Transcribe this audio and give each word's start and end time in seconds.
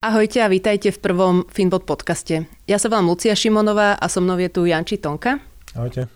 Ahojte 0.00 0.40
a 0.40 0.48
vítajte 0.48 0.96
v 0.96 1.02
prvom 1.12 1.44
Finbot 1.52 1.84
podcaste. 1.84 2.48
Ja 2.64 2.80
sa 2.80 2.88
volám 2.88 3.12
Lucia 3.12 3.36
Šimonová 3.36 4.00
a 4.00 4.08
so 4.08 4.24
mnou 4.24 4.40
je 4.40 4.48
tu 4.48 4.64
Janči 4.64 4.96
Tonka. 4.96 5.44
Ahojte. 5.76 6.08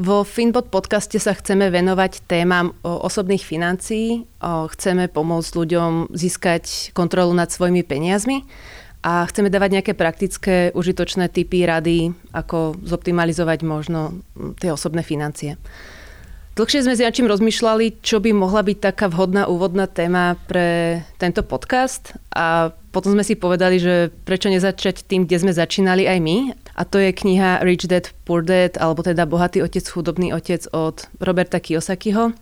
Vo 0.00 0.24
Finbot 0.24 0.72
podcaste 0.72 1.20
sa 1.20 1.36
chceme 1.36 1.68
venovať 1.68 2.24
témam 2.24 2.72
o 2.80 3.04
osobných 3.04 3.44
financií, 3.44 4.24
o 4.40 4.64
chceme 4.72 5.12
pomôcť 5.12 5.52
ľuďom 5.60 6.08
získať 6.08 6.96
kontrolu 6.96 7.36
nad 7.36 7.52
svojimi 7.52 7.84
peniazmi 7.84 8.48
a 9.04 9.28
chceme 9.28 9.52
dávať 9.52 9.76
nejaké 9.76 9.92
praktické, 9.92 10.72
užitočné 10.72 11.28
typy, 11.28 11.68
rady, 11.68 12.16
ako 12.32 12.80
zoptimalizovať 12.80 13.60
možno 13.60 14.24
tie 14.56 14.72
osobné 14.72 15.04
financie. 15.04 15.60
Dlhšie 16.58 16.82
sme 16.82 16.98
s 16.98 17.02
Jančím 17.06 17.30
rozmýšľali, 17.30 18.02
čo 18.02 18.18
by 18.18 18.34
mohla 18.34 18.66
byť 18.66 18.90
taká 18.90 19.06
vhodná 19.06 19.46
úvodná 19.46 19.86
téma 19.86 20.34
pre 20.50 20.98
tento 21.14 21.46
podcast 21.46 22.18
a 22.34 22.74
potom 22.90 23.14
sme 23.14 23.22
si 23.22 23.38
povedali, 23.38 23.78
že 23.78 24.10
prečo 24.26 24.50
nezačať 24.50 25.06
tým, 25.06 25.22
kde 25.22 25.38
sme 25.38 25.52
začínali 25.54 26.10
aj 26.10 26.18
my. 26.18 26.36
A 26.74 26.82
to 26.82 26.98
je 26.98 27.14
kniha 27.14 27.62
Rich 27.62 27.86
Dad, 27.86 28.10
Poor 28.26 28.42
Dad, 28.42 28.74
alebo 28.74 29.06
teda 29.06 29.22
Bohatý 29.22 29.62
otec, 29.62 29.86
chudobný 29.86 30.34
otec 30.34 30.66
od 30.74 31.06
Roberta 31.22 31.62
Kiyosakiho 31.62 32.34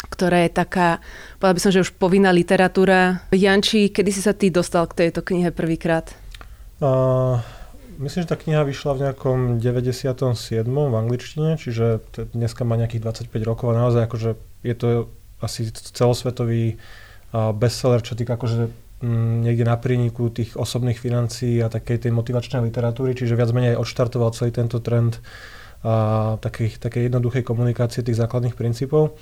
ktorá 0.00 0.48
je 0.48 0.50
taká, 0.56 0.96
povedal 1.36 1.54
by 1.54 1.60
som, 1.60 1.72
že 1.76 1.84
už 1.84 1.92
povinná 2.00 2.32
literatúra. 2.32 3.20
Janči, 3.36 3.92
kedy 3.92 4.08
si 4.08 4.24
sa 4.24 4.32
ty 4.32 4.48
dostal 4.48 4.88
k 4.88 4.96
tejto 5.06 5.20
knihe 5.20 5.52
prvýkrát? 5.52 6.08
Uh, 6.80 7.36
Myslím, 8.00 8.24
že 8.24 8.32
tá 8.32 8.40
kniha 8.40 8.64
vyšla 8.64 8.96
v 8.96 9.00
nejakom 9.04 9.38
97. 9.60 10.64
v 10.64 10.94
angličtine, 10.96 11.60
čiže 11.60 12.00
dneska 12.32 12.64
má 12.64 12.80
nejakých 12.80 13.28
25 13.28 13.44
rokov 13.44 13.76
a 13.76 13.76
naozaj 13.76 14.08
akože 14.08 14.30
je 14.64 14.74
to 14.74 14.88
asi 15.44 15.68
celosvetový 15.68 16.80
bestseller, 17.30 18.00
čo 18.00 18.16
týka 18.16 18.40
akože 18.40 18.72
m, 19.04 19.44
niekde 19.44 19.68
na 19.68 19.76
príniku 19.76 20.32
tých 20.32 20.56
osobných 20.56 20.96
financií 20.96 21.60
a 21.60 21.68
takej 21.68 22.08
tej 22.08 22.12
motivačnej 22.16 22.64
literatúry, 22.72 23.12
čiže 23.12 23.36
viac 23.36 23.52
menej 23.52 23.76
odštartoval 23.76 24.32
celý 24.32 24.56
tento 24.56 24.80
trend 24.80 25.20
a 25.84 26.40
takej, 26.40 26.80
takej 26.80 27.12
jednoduchej 27.12 27.44
komunikácie 27.44 28.00
tých 28.00 28.16
základných 28.16 28.56
princípov. 28.56 29.12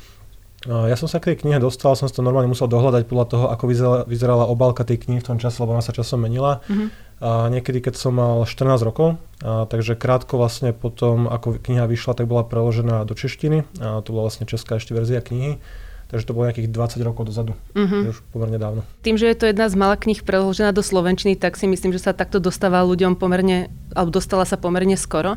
Ja 0.67 0.99
som 0.99 1.07
sa 1.07 1.23
k 1.23 1.31
tej 1.31 1.47
knihe 1.47 1.63
dostal, 1.63 1.95
som 1.95 2.11
si 2.11 2.15
to 2.19 2.27
normálne 2.27 2.51
musel 2.51 2.67
dohľadať 2.67 3.07
podľa 3.07 3.27
toho, 3.31 3.45
ako 3.47 3.65
vyzerala, 3.71 3.99
vyzerala 4.11 4.51
obálka 4.51 4.83
tej 4.83 5.07
knihy 5.07 5.23
v 5.23 5.29
tom 5.31 5.39
čase, 5.39 5.63
lebo 5.63 5.71
ona 5.71 5.87
sa 5.87 5.95
časom 5.95 6.19
menila. 6.19 6.67
Mm-hmm. 6.67 6.89
A 7.23 7.47
niekedy, 7.47 7.79
keď 7.79 7.95
som 7.95 8.19
mal 8.19 8.43
14 8.43 8.83
rokov, 8.83 9.23
a 9.47 9.71
takže 9.71 9.95
krátko 9.95 10.35
vlastne 10.35 10.75
potom, 10.75 11.31
ako 11.31 11.63
kniha 11.63 11.87
vyšla, 11.87 12.19
tak 12.19 12.27
bola 12.27 12.43
preložená 12.43 13.07
do 13.07 13.15
češtiny. 13.15 13.71
A 13.79 14.03
to 14.03 14.11
bola 14.11 14.27
vlastne 14.27 14.51
česká 14.51 14.83
ešte 14.83 14.99
verzia 14.99 15.23
knihy. 15.23 15.63
Takže 16.09 16.25
to 16.25 16.33
bolo 16.33 16.49
nejakých 16.49 16.73
20 16.73 17.05
rokov 17.05 17.29
dozadu, 17.29 17.53
mm-hmm. 17.77 18.03
už 18.09 18.25
pomerne 18.33 18.57
dávno. 18.57 18.81
Tým, 19.05 19.21
že 19.21 19.29
je 19.29 19.37
to 19.37 19.45
jedna 19.45 19.69
z 19.69 19.77
malých 19.77 20.09
kníh 20.09 20.21
preložená 20.25 20.73
do 20.73 20.81
slovenčiny, 20.81 21.37
tak 21.37 21.61
si 21.61 21.69
myslím, 21.69 21.93
že 21.93 22.01
sa 22.01 22.17
takto 22.17 22.41
dostáva 22.41 22.81
ľuďom 22.81 23.21
pomerne, 23.21 23.69
alebo 23.93 24.17
dostala 24.17 24.49
sa 24.49 24.57
pomerne 24.57 24.97
skoro. 24.97 25.37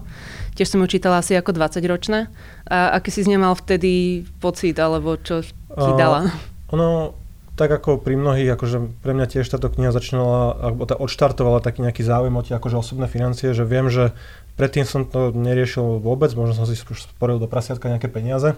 Tiež 0.56 0.72
som 0.72 0.80
ju 0.80 0.88
čítala 0.88 1.20
asi 1.20 1.36
ako 1.36 1.52
20-ročná. 1.60 2.32
A 2.72 2.96
aký 2.96 3.12
si 3.12 3.28
z 3.28 3.36
nej 3.36 3.40
mal 3.44 3.52
vtedy 3.52 4.24
pocit, 4.40 4.80
alebo 4.80 5.20
čo 5.20 5.44
ti 5.76 5.92
dala? 6.00 6.32
Uh, 6.32 6.80
ono, 6.80 7.20
tak 7.60 7.68
ako 7.68 8.00
pri 8.00 8.16
mnohých, 8.16 8.56
akože 8.56 9.04
pre 9.04 9.12
mňa 9.12 9.28
tiež 9.28 9.52
táto 9.52 9.68
kniha 9.68 9.92
začínala, 9.92 10.56
alebo 10.56 10.88
tá 10.88 10.96
odštartovala 10.96 11.60
taký 11.60 11.84
nejaký 11.84 12.08
záujem 12.08 12.32
o 12.32 12.46
tie 12.48 12.56
akože 12.56 12.80
osobné 12.80 13.12
financie, 13.12 13.52
že 13.52 13.68
viem, 13.68 13.92
že 13.92 14.16
predtým 14.56 14.88
som 14.88 15.04
to 15.04 15.36
neriešil 15.36 16.00
vôbec, 16.00 16.32
možno 16.32 16.56
som 16.56 16.64
si 16.64 16.80
sporil 16.80 17.44
do 17.44 17.52
prasiatka 17.52 17.92
nejaké 17.92 18.08
peniaze 18.08 18.56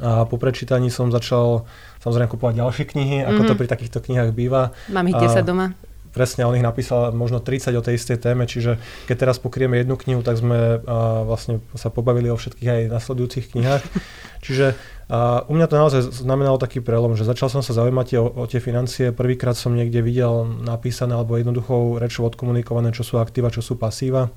a 0.00 0.24
po 0.24 0.40
prečítaní 0.40 0.88
som 0.88 1.12
začal 1.12 1.68
samozrejme 2.00 2.30
kupovať 2.32 2.54
ďalšie 2.64 2.84
knihy, 2.88 3.16
ako 3.22 3.28
mm-hmm. 3.28 3.48
to 3.48 3.54
mhm. 3.54 3.60
pri 3.60 3.68
takýchto 3.68 3.98
knihách 4.00 4.30
býva. 4.32 4.72
Mám 4.88 5.12
ich 5.12 5.18
10 5.18 5.44
doma. 5.44 5.76
Presne, 6.12 6.44
on 6.44 6.52
ich 6.52 6.64
napísal 6.64 7.08
možno 7.16 7.40
30 7.40 7.72
o 7.72 7.80
tej 7.80 7.96
istej 7.96 8.20
téme, 8.20 8.44
čiže 8.44 8.76
keď 9.08 9.16
teraz 9.16 9.40
pokrieme 9.40 9.80
jednu 9.80 9.96
knihu, 9.96 10.20
tak 10.20 10.36
sme 10.36 10.84
a, 10.84 11.24
vlastne 11.24 11.64
sa 11.72 11.88
pobavili 11.88 12.28
o 12.28 12.36
všetkých 12.36 12.68
aj 12.68 12.82
nasledujúcich 12.92 13.56
knihách. 13.56 13.80
Čiže 14.44 14.76
a, 15.08 15.48
u 15.48 15.56
mňa 15.56 15.66
to 15.72 15.80
naozaj 15.80 16.00
znamenalo 16.12 16.60
taký 16.60 16.84
prelom, 16.84 17.16
že 17.16 17.24
začal 17.24 17.48
som 17.48 17.64
sa 17.64 17.72
zaujímať 17.72 18.20
o, 18.20 18.28
o 18.28 18.44
tie 18.44 18.60
financie. 18.60 19.08
Prvýkrát 19.08 19.56
som 19.56 19.72
niekde 19.72 20.04
videl 20.04 20.44
napísané 20.60 21.16
alebo 21.16 21.40
jednoduchou 21.40 21.96
rečou 21.96 22.28
odkomunikované, 22.28 22.92
čo 22.92 23.08
sú 23.08 23.16
aktíva, 23.16 23.48
čo 23.48 23.64
sú 23.64 23.80
pasíva. 23.80 24.28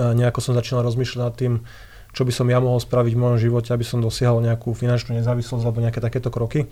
A 0.00 0.16
nejako 0.16 0.40
som 0.40 0.56
začal 0.56 0.80
rozmýšľať 0.80 1.20
nad 1.20 1.34
tým, 1.36 1.54
čo 2.14 2.22
by 2.22 2.32
som 2.32 2.46
ja 2.46 2.62
mohol 2.62 2.78
spraviť 2.78 3.12
v 3.12 3.20
mojom 3.20 3.38
živote, 3.42 3.74
aby 3.74 3.82
som 3.82 3.98
dosiahol 3.98 4.40
nejakú 4.40 4.70
finančnú 4.72 5.18
nezávislosť 5.18 5.64
alebo 5.66 5.82
nejaké 5.82 5.98
takéto 5.98 6.30
kroky 6.30 6.70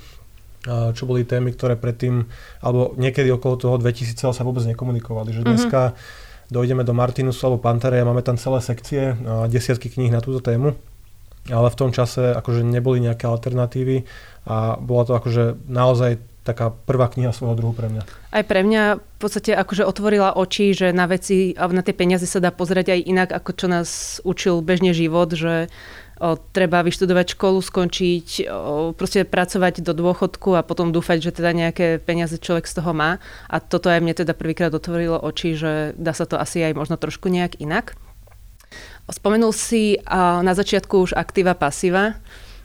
čo 0.68 1.04
boli 1.10 1.26
témy, 1.26 1.50
ktoré 1.58 1.74
predtým, 1.74 2.30
alebo 2.62 2.94
niekedy 2.94 3.34
okolo 3.34 3.58
toho 3.58 3.76
2000 3.82 4.30
sa 4.30 4.46
vôbec 4.46 4.62
nekomunikovali. 4.62 5.34
Že 5.34 5.42
mhm. 5.42 5.48
dneska 5.50 5.80
mm-hmm. 5.90 6.52
dojdeme 6.54 6.82
do 6.86 6.94
Martinusu 6.94 7.42
alebo 7.46 7.62
Pantareja, 7.62 8.06
máme 8.06 8.22
tam 8.22 8.38
celé 8.38 8.62
sekcie, 8.62 9.18
desiatky 9.50 9.90
kníh 9.90 10.14
na 10.14 10.22
túto 10.22 10.38
tému, 10.38 10.78
ale 11.50 11.68
v 11.70 11.78
tom 11.78 11.90
čase 11.90 12.30
akože 12.38 12.62
neboli 12.62 13.02
nejaké 13.02 13.26
alternatívy 13.26 14.06
a 14.46 14.78
bola 14.78 15.02
to 15.02 15.12
akože 15.18 15.66
naozaj 15.66 16.22
taká 16.42 16.74
prvá 16.74 17.06
kniha 17.06 17.30
svojho 17.30 17.54
druhu 17.54 17.72
pre 17.74 17.86
mňa. 17.86 18.02
Aj 18.34 18.42
pre 18.42 18.66
mňa 18.66 18.98
v 18.98 19.18
podstate 19.22 19.54
akože 19.54 19.86
otvorila 19.86 20.34
oči, 20.34 20.74
že 20.74 20.90
na 20.90 21.06
veci 21.06 21.54
a 21.54 21.70
na 21.70 21.86
tie 21.86 21.94
peniaze 21.94 22.26
sa 22.26 22.42
dá 22.42 22.50
pozrieť 22.50 22.98
aj 22.98 23.00
inak, 23.06 23.28
ako 23.30 23.50
čo 23.54 23.66
nás 23.70 24.18
učil 24.26 24.58
bežne 24.58 24.90
život, 24.90 25.30
že 25.30 25.70
o, 26.18 26.34
treba 26.50 26.82
vyštudovať 26.82 27.38
školu, 27.38 27.62
skončiť, 27.62 28.26
o, 28.50 28.90
proste 28.90 29.22
pracovať 29.22 29.86
do 29.86 29.94
dôchodku 29.94 30.58
a 30.58 30.66
potom 30.66 30.90
dúfať, 30.90 31.30
že 31.30 31.38
teda 31.38 31.54
nejaké 31.54 32.02
peniaze 32.02 32.34
človek 32.42 32.66
z 32.66 32.82
toho 32.82 32.90
má. 32.90 33.22
A 33.46 33.62
toto 33.62 33.86
aj 33.86 34.02
mne 34.02 34.18
teda 34.18 34.34
prvýkrát 34.34 34.74
otvorilo 34.74 35.22
oči, 35.22 35.54
že 35.54 35.94
dá 35.94 36.10
sa 36.10 36.26
to 36.26 36.42
asi 36.42 36.58
aj 36.66 36.74
možno 36.74 36.98
trošku 36.98 37.30
nejak 37.30 37.62
inak. 37.62 37.94
Spomenul 39.10 39.52
si 39.52 40.00
na 40.08 40.56
začiatku 40.56 41.04
už 41.04 41.12
aktíva, 41.12 41.52
pasíva. 41.52 42.16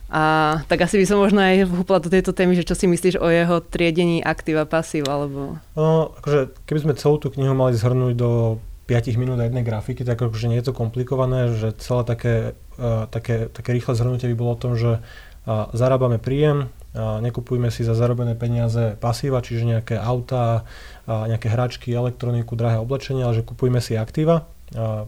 A 0.08 0.24
tak 0.72 0.88
asi 0.88 0.96
by 0.96 1.06
som 1.06 1.20
možno 1.20 1.44
aj 1.44 1.68
vhúpla 1.68 2.00
do 2.00 2.08
tejto 2.08 2.32
témy, 2.32 2.56
že 2.56 2.64
čo 2.64 2.80
si 2.80 2.88
myslíš 2.88 3.20
o 3.20 3.28
jeho 3.28 3.60
triedení 3.60 4.24
aktíva, 4.24 4.64
pasív, 4.64 5.12
alebo... 5.12 5.60
No, 5.76 6.16
akože, 6.16 6.64
keby 6.64 6.80
sme 6.80 6.94
celú 6.96 7.20
tú 7.20 7.28
knihu 7.36 7.52
mali 7.52 7.76
zhrnúť 7.76 8.14
do 8.16 8.64
5 8.88 9.20
minút 9.20 9.44
jednej 9.44 9.68
grafiky, 9.68 10.08
tak 10.08 10.16
akože 10.16 10.48
nie 10.48 10.64
je 10.64 10.72
to 10.72 10.78
komplikované, 10.80 11.52
že 11.60 11.76
celé 11.76 12.08
také, 12.08 12.36
uh, 12.80 13.04
také, 13.12 13.52
také 13.52 13.76
rýchle 13.76 14.00
zhrnutie 14.00 14.32
by 14.32 14.36
bolo 14.40 14.52
o 14.56 14.62
tom, 14.64 14.74
že 14.80 15.04
uh, 15.04 15.68
zarábame 15.76 16.24
príjem, 16.24 16.72
uh, 16.96 17.20
nekupujme 17.20 17.68
si 17.68 17.84
za 17.84 17.92
zarobené 17.92 18.40
peniaze 18.40 18.96
pasíva, 19.04 19.44
čiže 19.44 19.68
nejaké 19.68 20.00
autá, 20.00 20.64
uh, 21.04 21.28
nejaké 21.28 21.52
hračky, 21.52 21.92
elektroniku, 21.92 22.56
drahé 22.56 22.80
oblečenie, 22.80 23.28
ale 23.28 23.44
že 23.44 23.44
kupujme 23.44 23.84
si 23.84 24.00
aktíva, 24.00 24.48
uh, 24.72 25.04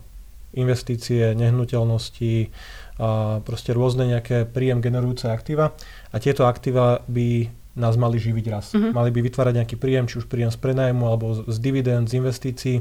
investície, 0.52 1.32
nehnuteľnosti, 1.40 2.34
a 2.44 2.79
proste 3.48 3.72
rôzne 3.72 4.12
nejaké 4.12 4.44
príjem 4.44 4.84
generujúce 4.84 5.32
aktíva 5.32 5.72
a 6.12 6.16
tieto 6.20 6.44
aktíva 6.44 7.08
by 7.08 7.48
nás 7.80 7.96
mali 7.96 8.20
živiť 8.20 8.46
raz. 8.52 8.76
Mm-hmm. 8.76 8.92
Mali 8.92 9.10
by 9.16 9.20
vytvárať 9.24 9.54
nejaký 9.56 9.76
príjem, 9.80 10.06
či 10.10 10.20
už 10.20 10.28
príjem 10.28 10.52
z 10.52 10.60
prenajmu 10.60 11.04
alebo 11.08 11.48
z 11.48 11.58
dividend, 11.64 12.12
z 12.12 12.20
investícií 12.20 12.76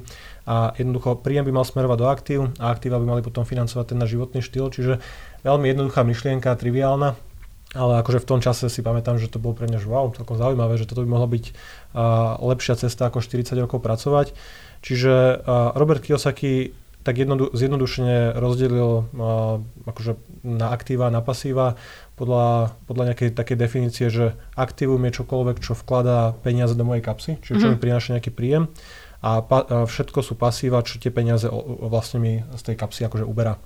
a 0.48 0.74
jednoducho 0.74 1.22
príjem 1.22 1.46
by 1.46 1.52
mal 1.54 1.62
smerovať 1.62 1.98
do 2.02 2.06
aktív 2.10 2.40
a 2.58 2.74
aktíva 2.74 2.98
by 2.98 3.06
mali 3.06 3.22
potom 3.22 3.46
financovať 3.46 3.94
ten 3.94 3.98
náš 4.02 4.18
životný 4.18 4.42
štýl, 4.42 4.74
čiže 4.74 4.98
veľmi 5.46 5.70
jednoduchá 5.70 6.02
myšlienka, 6.02 6.50
triviálna, 6.58 7.14
ale 7.76 7.92
akože 8.02 8.24
v 8.24 8.28
tom 8.28 8.40
čase 8.42 8.66
si 8.72 8.80
pamätám, 8.82 9.20
že 9.22 9.30
to 9.30 9.38
bolo 9.38 9.54
pre 9.54 9.70
mňa 9.70 9.78
wow, 9.86 10.10
celkom 10.10 10.34
zaujímavé, 10.34 10.80
že 10.80 10.88
toto 10.88 11.04
by 11.04 11.08
mohla 11.14 11.28
byť 11.30 11.44
uh, 11.46 12.40
lepšia 12.42 12.80
cesta 12.80 13.12
ako 13.12 13.22
40 13.22 13.54
rokov 13.60 13.84
pracovať. 13.84 14.34
Čiže 14.82 15.14
uh, 15.44 15.76
Robert 15.76 16.00
Kiyosaki 16.00 16.72
tak 17.08 17.24
jednodu, 17.24 17.48
zjednodušene 17.56 18.36
rozdelil 18.36 19.08
akože 19.88 20.20
na 20.44 20.68
aktíva, 20.76 21.08
na 21.08 21.24
pasíva 21.24 21.80
podľa, 22.20 22.76
podľa 22.84 23.04
nejakej 23.12 23.32
takej 23.32 23.56
definície, 23.56 24.06
že 24.12 24.36
aktívum 24.52 25.00
je 25.08 25.24
čokoľvek, 25.24 25.56
čo 25.64 25.72
vkladá 25.72 26.36
peniaze 26.44 26.76
do 26.76 26.84
mojej 26.84 27.00
kapsy, 27.00 27.40
čiže 27.40 27.56
čo 27.56 27.66
mm-hmm. 27.72 27.80
mi 27.80 27.84
prináša 27.84 28.08
nejaký 28.20 28.30
príjem 28.36 28.68
a, 29.18 29.42
pa, 29.42 29.64
a 29.66 29.76
všetko 29.88 30.20
sú 30.22 30.34
pasíva, 30.38 30.84
čo 30.86 31.02
tie 31.02 31.10
peniaze 31.10 31.50
o, 31.50 31.58
o, 31.58 31.86
vlastne 31.90 32.22
mi 32.22 32.32
z 32.54 32.62
tej 32.62 32.76
kapsy 32.78 33.08
akože 33.08 33.26
uberá. 33.26 33.58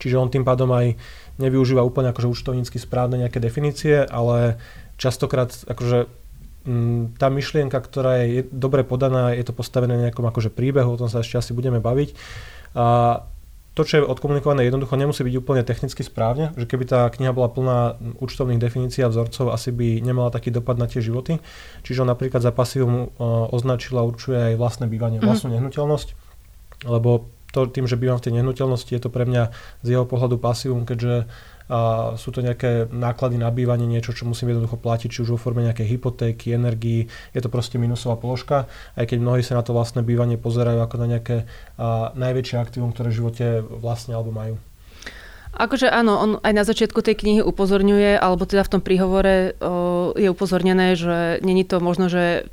Čiže 0.00 0.16
on 0.16 0.32
tým 0.32 0.48
pádom 0.48 0.72
aj 0.72 0.96
nevyužíva 1.36 1.84
úplne 1.84 2.14
akože 2.16 2.32
účtovnícky 2.32 2.80
správne 2.80 3.20
nejaké 3.20 3.36
definície, 3.36 4.00
ale 4.08 4.56
častokrát 4.96 5.52
akože 5.68 6.08
tá 7.16 7.26
myšlienka, 7.32 7.80
ktorá 7.80 8.24
je 8.24 8.44
dobre 8.52 8.84
podaná, 8.84 9.32
je 9.32 9.44
to 9.48 9.56
postavené 9.56 9.96
na 9.96 10.02
nejakom 10.08 10.28
akože 10.28 10.52
príbehu, 10.52 10.92
o 10.92 11.00
tom 11.00 11.08
sa 11.08 11.24
ešte 11.24 11.40
asi 11.40 11.52
budeme 11.56 11.80
baviť. 11.80 12.12
A 12.76 12.86
to, 13.72 13.86
čo 13.86 14.02
je 14.02 14.04
odkomunikované 14.04 14.66
jednoducho, 14.66 14.98
nemusí 14.98 15.22
byť 15.22 15.34
úplne 15.40 15.62
technicky 15.62 16.02
správne, 16.02 16.50
že 16.58 16.66
keby 16.66 16.84
tá 16.90 17.06
kniha 17.08 17.30
bola 17.30 17.48
plná 17.48 17.78
účtovných 18.18 18.58
definícií 18.60 19.06
a 19.06 19.08
vzorcov, 19.08 19.54
asi 19.54 19.70
by 19.70 20.02
nemala 20.02 20.28
taký 20.28 20.50
dopad 20.50 20.76
na 20.76 20.90
tie 20.90 20.98
životy. 21.00 21.38
Čiže 21.86 22.02
on 22.04 22.10
napríklad 22.10 22.42
za 22.42 22.50
pasívum 22.50 23.14
označila 23.54 24.02
určuje 24.02 24.52
aj 24.52 24.54
vlastné 24.58 24.90
bývanie, 24.90 25.22
mm-hmm. 25.22 25.30
vlastnú 25.30 25.54
nehnuteľnosť, 25.54 26.08
lebo 26.92 27.30
to, 27.50 27.66
tým, 27.66 27.86
že 27.86 27.98
bývam 27.98 28.18
v 28.18 28.30
tej 28.30 28.42
nehnuteľnosti, 28.42 28.90
je 28.90 29.02
to 29.02 29.10
pre 29.10 29.26
mňa 29.26 29.50
z 29.82 29.88
jeho 29.98 30.06
pohľadu 30.06 30.38
pasívum, 30.38 30.86
keďže 30.86 31.30
sú 32.18 32.28
to 32.34 32.42
nejaké 32.42 32.90
náklady 32.90 33.38
na 33.38 33.46
bývanie, 33.54 33.86
niečo, 33.86 34.10
čo 34.10 34.26
musím 34.26 34.50
jednoducho 34.50 34.74
platiť, 34.74 35.08
či 35.08 35.22
už 35.22 35.38
vo 35.38 35.42
forme 35.42 35.62
nejakej 35.62 35.86
hypotéky, 35.86 36.50
energii, 36.50 37.06
je 37.30 37.40
to 37.40 37.46
proste 37.46 37.78
minusová 37.78 38.18
položka, 38.18 38.66
aj 38.98 39.06
keď 39.06 39.18
mnohí 39.22 39.42
sa 39.46 39.54
na 39.54 39.62
to 39.62 39.70
vlastné 39.70 40.02
bývanie 40.02 40.34
pozerajú 40.34 40.82
ako 40.82 40.96
na 40.98 41.06
nejaké 41.16 41.46
a, 41.78 42.10
najväčšie 42.18 42.56
aktívum, 42.58 42.90
ktoré 42.90 43.14
v 43.14 43.18
živote 43.22 43.46
vlastne 43.62 44.18
alebo 44.18 44.34
majú. 44.34 44.58
Akože 45.50 45.90
áno, 45.90 46.14
on 46.18 46.30
aj 46.46 46.52
na 46.54 46.62
začiatku 46.62 47.02
tej 47.02 47.18
knihy 47.18 47.40
upozorňuje, 47.42 48.18
alebo 48.18 48.46
teda 48.46 48.62
v 48.66 48.72
tom 48.78 48.82
príhovore 48.82 49.58
o, 49.58 50.14
je 50.14 50.30
upozornené, 50.30 50.94
že 50.94 51.42
není 51.42 51.66
to 51.66 51.82
možno, 51.82 52.06
že 52.06 52.46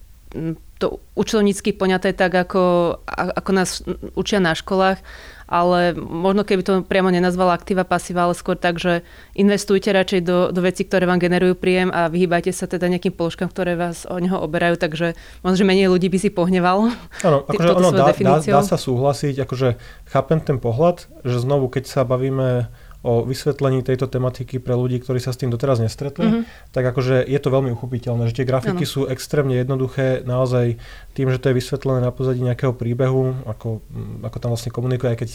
to 0.78 1.02
učlovnícky 1.18 1.74
poňaté 1.74 2.14
tak, 2.14 2.34
ako, 2.34 2.98
ako 3.10 3.52
nás 3.54 3.82
učia 4.14 4.38
na 4.38 4.54
školách, 4.54 5.02
ale 5.48 5.96
možno 5.96 6.44
keby 6.44 6.62
to 6.62 6.74
priamo 6.84 7.08
nenazvala 7.08 7.56
aktíva 7.56 7.88
pasíva, 7.88 8.28
ale 8.28 8.36
skôr 8.36 8.60
tak, 8.60 8.78
že 8.78 9.02
investujte 9.34 9.90
radšej 9.96 10.22
do, 10.28 10.38
do 10.52 10.60
vecí, 10.60 10.84
ktoré 10.84 11.08
vám 11.08 11.24
generujú 11.24 11.56
príjem 11.56 11.90
a 11.90 12.12
vyhýbajte 12.12 12.52
sa 12.52 12.68
teda 12.68 12.92
nejakým 12.92 13.16
položkám, 13.16 13.48
ktoré 13.48 13.80
vás 13.80 14.04
o 14.04 14.20
neho 14.20 14.36
oberajú, 14.38 14.76
takže 14.76 15.16
možno, 15.42 15.56
že 15.56 15.66
menej 15.66 15.88
ľudí 15.88 16.12
by 16.12 16.20
si 16.20 16.30
pohneval. 16.30 16.92
Áno, 17.24 17.38
akože 17.50 17.68
ono 17.80 17.90
dá, 17.96 18.12
dá, 18.12 18.38
dá 18.44 18.62
sa 18.62 18.76
súhlasiť, 18.76 19.48
akože 19.48 19.80
chápem 20.12 20.44
ten 20.44 20.60
pohľad, 20.60 21.08
že 21.24 21.40
znovu, 21.40 21.72
keď 21.72 21.88
sa 21.88 22.02
bavíme 22.04 22.68
o 23.06 23.22
vysvetlení 23.24 23.86
tejto 23.86 24.10
tematiky 24.10 24.58
pre 24.58 24.74
ľudí, 24.74 24.98
ktorí 25.00 25.22
sa 25.22 25.30
s 25.30 25.38
tým 25.38 25.54
doteraz 25.54 25.78
nestretli, 25.78 26.26
mm-hmm. 26.26 26.74
tak 26.74 26.84
akože 26.84 27.22
je 27.24 27.40
to 27.40 27.50
veľmi 27.54 27.70
uchopiteľné, 27.78 28.30
že 28.30 28.42
tie 28.42 28.50
grafiky 28.50 28.84
ano. 28.84 28.94
sú 28.98 29.02
extrémne 29.06 29.54
jednoduché, 29.54 30.26
naozaj 30.26 30.82
tým, 31.14 31.28
že 31.30 31.38
to 31.38 31.54
je 31.54 31.58
vysvetlené 31.62 32.02
na 32.02 32.10
pozadí 32.10 32.42
nejakého 32.42 32.74
príbehu, 32.74 33.46
ako, 33.46 33.86
mm, 33.86 34.26
ako 34.26 34.38
tam 34.42 34.50
vlastne 34.54 34.72
komunikuje, 34.74 35.14
aj 35.14 35.20
keď 35.22 35.30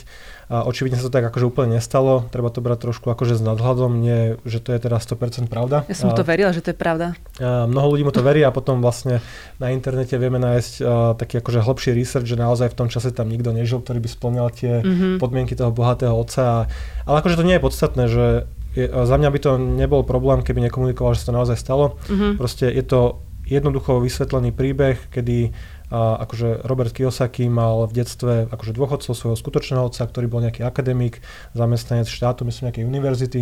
a 0.53 0.69
očividne 0.69 1.01
sa 1.01 1.09
to 1.09 1.17
tak 1.17 1.25
akože 1.25 1.49
úplne 1.49 1.81
nestalo, 1.81 2.29
treba 2.29 2.53
to 2.53 2.61
brať 2.61 2.85
trošku 2.85 3.09
akože 3.09 3.41
s 3.41 3.43
nadhľadom, 3.43 4.05
nie, 4.05 4.37
že 4.45 4.61
to 4.61 4.77
je 4.77 4.85
teraz 4.85 5.09
100% 5.09 5.49
pravda. 5.49 5.89
Ja 5.89 5.97
som 5.97 6.13
a, 6.13 6.19
to 6.19 6.21
verila, 6.21 6.53
že 6.53 6.61
to 6.61 6.77
je 6.77 6.77
pravda. 6.77 7.17
A 7.41 7.65
mnoho 7.65 7.97
ľudí 7.97 8.05
mu 8.05 8.13
to 8.13 8.21
verí 8.21 8.45
a 8.45 8.53
potom 8.53 8.85
vlastne 8.85 9.25
na 9.57 9.73
internete 9.73 10.13
vieme 10.21 10.37
nájsť 10.37 10.73
a, 10.85 11.17
taký 11.17 11.41
akože 11.41 11.65
hlbší 11.65 11.97
research, 11.97 12.29
že 12.29 12.37
naozaj 12.37 12.69
v 12.69 12.77
tom 12.85 12.93
čase 12.93 13.17
tam 13.17 13.33
nikto 13.33 13.49
nežil, 13.57 13.81
ktorý 13.81 14.05
by 14.05 14.09
splňal 14.13 14.49
tie 14.53 14.85
mm-hmm. 14.85 15.17
podmienky 15.17 15.57
toho 15.57 15.73
bohatého 15.73 16.13
otca. 16.13 16.69
Ale 17.09 17.17
akože 17.25 17.41
to 17.41 17.49
nie 17.49 17.57
je 17.57 17.62
podstatné, 17.63 18.11
že 18.11 18.27
je, 18.75 18.91
za 18.91 19.17
mňa 19.17 19.31
by 19.31 19.39
to 19.39 19.51
nebol 19.57 20.03
problém, 20.03 20.43
keby 20.43 20.67
nekomunikoval, 20.67 21.15
že 21.15 21.23
sa 21.23 21.31
to 21.31 21.39
naozaj 21.39 21.57
stalo. 21.61 21.95
Mm-hmm. 22.11 22.33
Proste 22.41 22.67
je 22.67 22.83
to 22.83 23.23
jednoducho 23.47 24.03
vysvetlený 24.03 24.51
príbeh, 24.51 24.99
kedy 25.15 25.55
a 25.93 26.25
akože 26.25 26.65
Robert 26.65 26.89
Kiyosaki 26.97 27.53
mal 27.53 27.85
v 27.85 28.01
detstve 28.01 28.49
akože 28.49 28.73
dôchodcov 28.73 29.13
svojho 29.13 29.37
skutočného 29.37 29.93
otca, 29.93 30.09
ktorý 30.09 30.25
bol 30.25 30.41
nejaký 30.41 30.65
akademik, 30.65 31.21
zamestnanec 31.53 32.09
štátu, 32.09 32.49
myslím 32.49 32.73
nejakej 32.73 32.89
univerzity, 32.89 33.41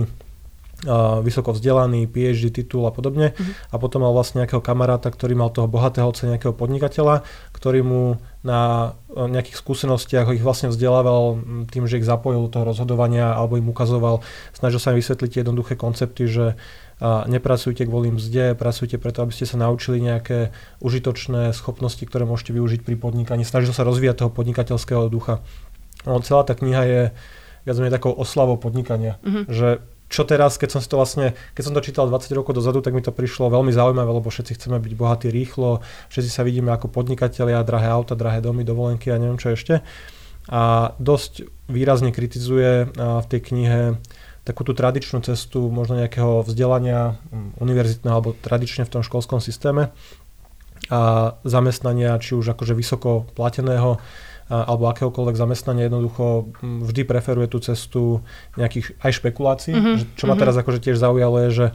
a 0.90 1.22
vysoko 1.22 1.54
vzdelaný, 1.54 2.10
PhD 2.10 2.50
titul 2.50 2.88
a 2.88 2.92
podobne. 2.92 3.36
Uh-huh. 3.38 3.52
A 3.70 3.76
potom 3.78 4.02
mal 4.02 4.10
vlastne 4.10 4.42
nejakého 4.42 4.64
kamaráta, 4.64 5.14
ktorý 5.14 5.38
mal 5.38 5.54
toho 5.54 5.70
bohatého 5.70 6.10
otca 6.10 6.26
nejakého 6.26 6.50
podnikateľa, 6.50 7.22
ktorý 7.54 7.86
mu 7.86 8.18
na 8.40 8.94
nejakých 9.12 9.60
skúsenostiach 9.60 10.32
ich 10.32 10.40
vlastne 10.40 10.72
vzdelával 10.72 11.44
tým, 11.68 11.84
že 11.84 12.00
ich 12.00 12.08
zapojil 12.08 12.48
do 12.48 12.52
toho 12.52 12.64
rozhodovania 12.64 13.36
alebo 13.36 13.60
im 13.60 13.68
ukazoval, 13.68 14.24
snažil 14.56 14.80
sa 14.80 14.96
im 14.96 15.00
vysvetliť 15.00 15.44
jednoduché 15.44 15.76
koncepty, 15.76 16.24
že 16.24 16.56
a 17.00 17.24
nepracujte 17.24 17.88
kvôli 17.88 18.12
mzde, 18.12 18.52
pracujte 18.60 19.00
preto, 19.00 19.24
aby 19.24 19.32
ste 19.32 19.48
sa 19.48 19.56
naučili 19.56 20.04
nejaké 20.04 20.52
užitočné 20.84 21.56
schopnosti, 21.56 22.04
ktoré 22.04 22.28
môžete 22.28 22.52
využiť 22.52 22.84
pri 22.84 23.00
podnikaní. 23.00 23.40
Snažil 23.40 23.72
sa 23.72 23.88
rozvíjať 23.88 24.20
toho 24.20 24.30
podnikateľského 24.36 25.08
ducha. 25.08 25.40
No, 26.04 26.20
celá 26.20 26.44
tá 26.44 26.52
kniha 26.52 26.82
je 26.84 27.02
viac 27.64 27.76
menej 27.80 27.96
takou 27.96 28.12
oslavou 28.12 28.60
podnikania. 28.60 29.16
Mm-hmm. 29.24 29.44
Že 29.48 29.68
čo 30.10 30.26
teraz, 30.26 30.58
keď 30.58 30.68
som 30.74 30.80
si 30.82 30.90
to 30.90 30.98
vlastne, 30.98 31.38
keď 31.54 31.62
som 31.70 31.74
to 31.78 31.86
čítal 31.86 32.10
20 32.10 32.34
rokov 32.34 32.58
dozadu, 32.58 32.82
tak 32.82 32.90
mi 32.90 33.00
to 33.00 33.14
prišlo 33.14 33.46
veľmi 33.46 33.70
zaujímavé, 33.70 34.10
lebo 34.10 34.26
všetci 34.26 34.58
chceme 34.58 34.82
byť 34.82 34.92
bohatí 34.98 35.30
rýchlo, 35.30 35.86
všetci 36.10 36.30
sa 36.34 36.42
vidíme 36.42 36.74
ako 36.74 36.90
podnikatelia, 36.90 37.62
drahé 37.62 37.94
auta, 37.94 38.18
drahé 38.18 38.42
domy, 38.42 38.66
dovolenky 38.66 39.14
a 39.14 39.22
neviem 39.22 39.38
čo 39.38 39.54
ešte. 39.54 39.86
A 40.50 40.92
dosť 40.98 41.46
výrazne 41.70 42.10
kritizuje 42.10 42.90
v 42.98 43.26
tej 43.30 43.40
knihe 43.54 44.02
takú 44.42 44.66
tú 44.66 44.74
tradičnú 44.74 45.22
cestu 45.22 45.70
možno 45.70 46.02
nejakého 46.02 46.42
vzdelania 46.42 47.22
univerzitného 47.62 48.14
alebo 48.18 48.34
tradične 48.34 48.82
v 48.88 48.92
tom 48.98 49.02
školskom 49.06 49.38
systéme 49.38 49.94
a 50.90 51.36
zamestnania, 51.46 52.18
či 52.18 52.34
už 52.34 52.58
akože 52.58 52.74
vysoko 52.74 53.30
plateného 53.38 54.02
alebo 54.50 54.90
akéhokoľvek 54.90 55.38
zamestnania 55.38 55.86
jednoducho 55.86 56.50
vždy 56.60 57.06
preferuje 57.06 57.46
tú 57.46 57.62
cestu 57.62 58.02
nejakých 58.58 58.98
aj 58.98 59.12
špekulácií. 59.22 59.74
Mm-hmm. 59.78 60.18
Čo 60.18 60.24
ma 60.26 60.34
mhm. 60.34 60.40
teraz 60.42 60.54
akože 60.58 60.82
tiež 60.82 60.98
zaujalo 60.98 61.36
je, 61.46 61.50
že 61.50 61.66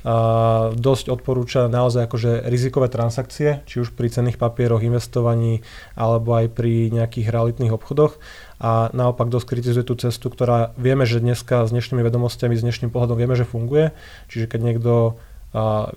a 0.00 0.72
dosť 0.72 1.12
odporúča 1.12 1.68
naozaj 1.68 2.08
akože 2.08 2.48
rizikové 2.48 2.88
transakcie, 2.88 3.60
či 3.68 3.84
už 3.84 3.92
pri 3.92 4.08
cenných 4.08 4.40
papieroch, 4.40 4.80
investovaní 4.80 5.60
alebo 5.92 6.40
aj 6.40 6.56
pri 6.56 6.88
nejakých 6.88 7.28
realitných 7.28 7.76
obchodoch 7.76 8.16
a 8.60 8.88
naopak 8.96 9.28
dosť 9.28 9.56
kritizuje 9.56 9.84
tú 9.84 10.00
cestu, 10.00 10.32
ktorá 10.32 10.72
vieme, 10.80 11.04
že 11.04 11.20
dneska 11.20 11.68
s 11.68 11.72
dnešnými 11.72 12.00
vedomostiami, 12.00 12.56
s 12.56 12.64
dnešným 12.64 12.88
pohľadom 12.88 13.16
vieme, 13.20 13.36
že 13.36 13.44
funguje. 13.44 13.92
Čiže 14.32 14.48
keď 14.48 14.60
niekto 14.60 14.92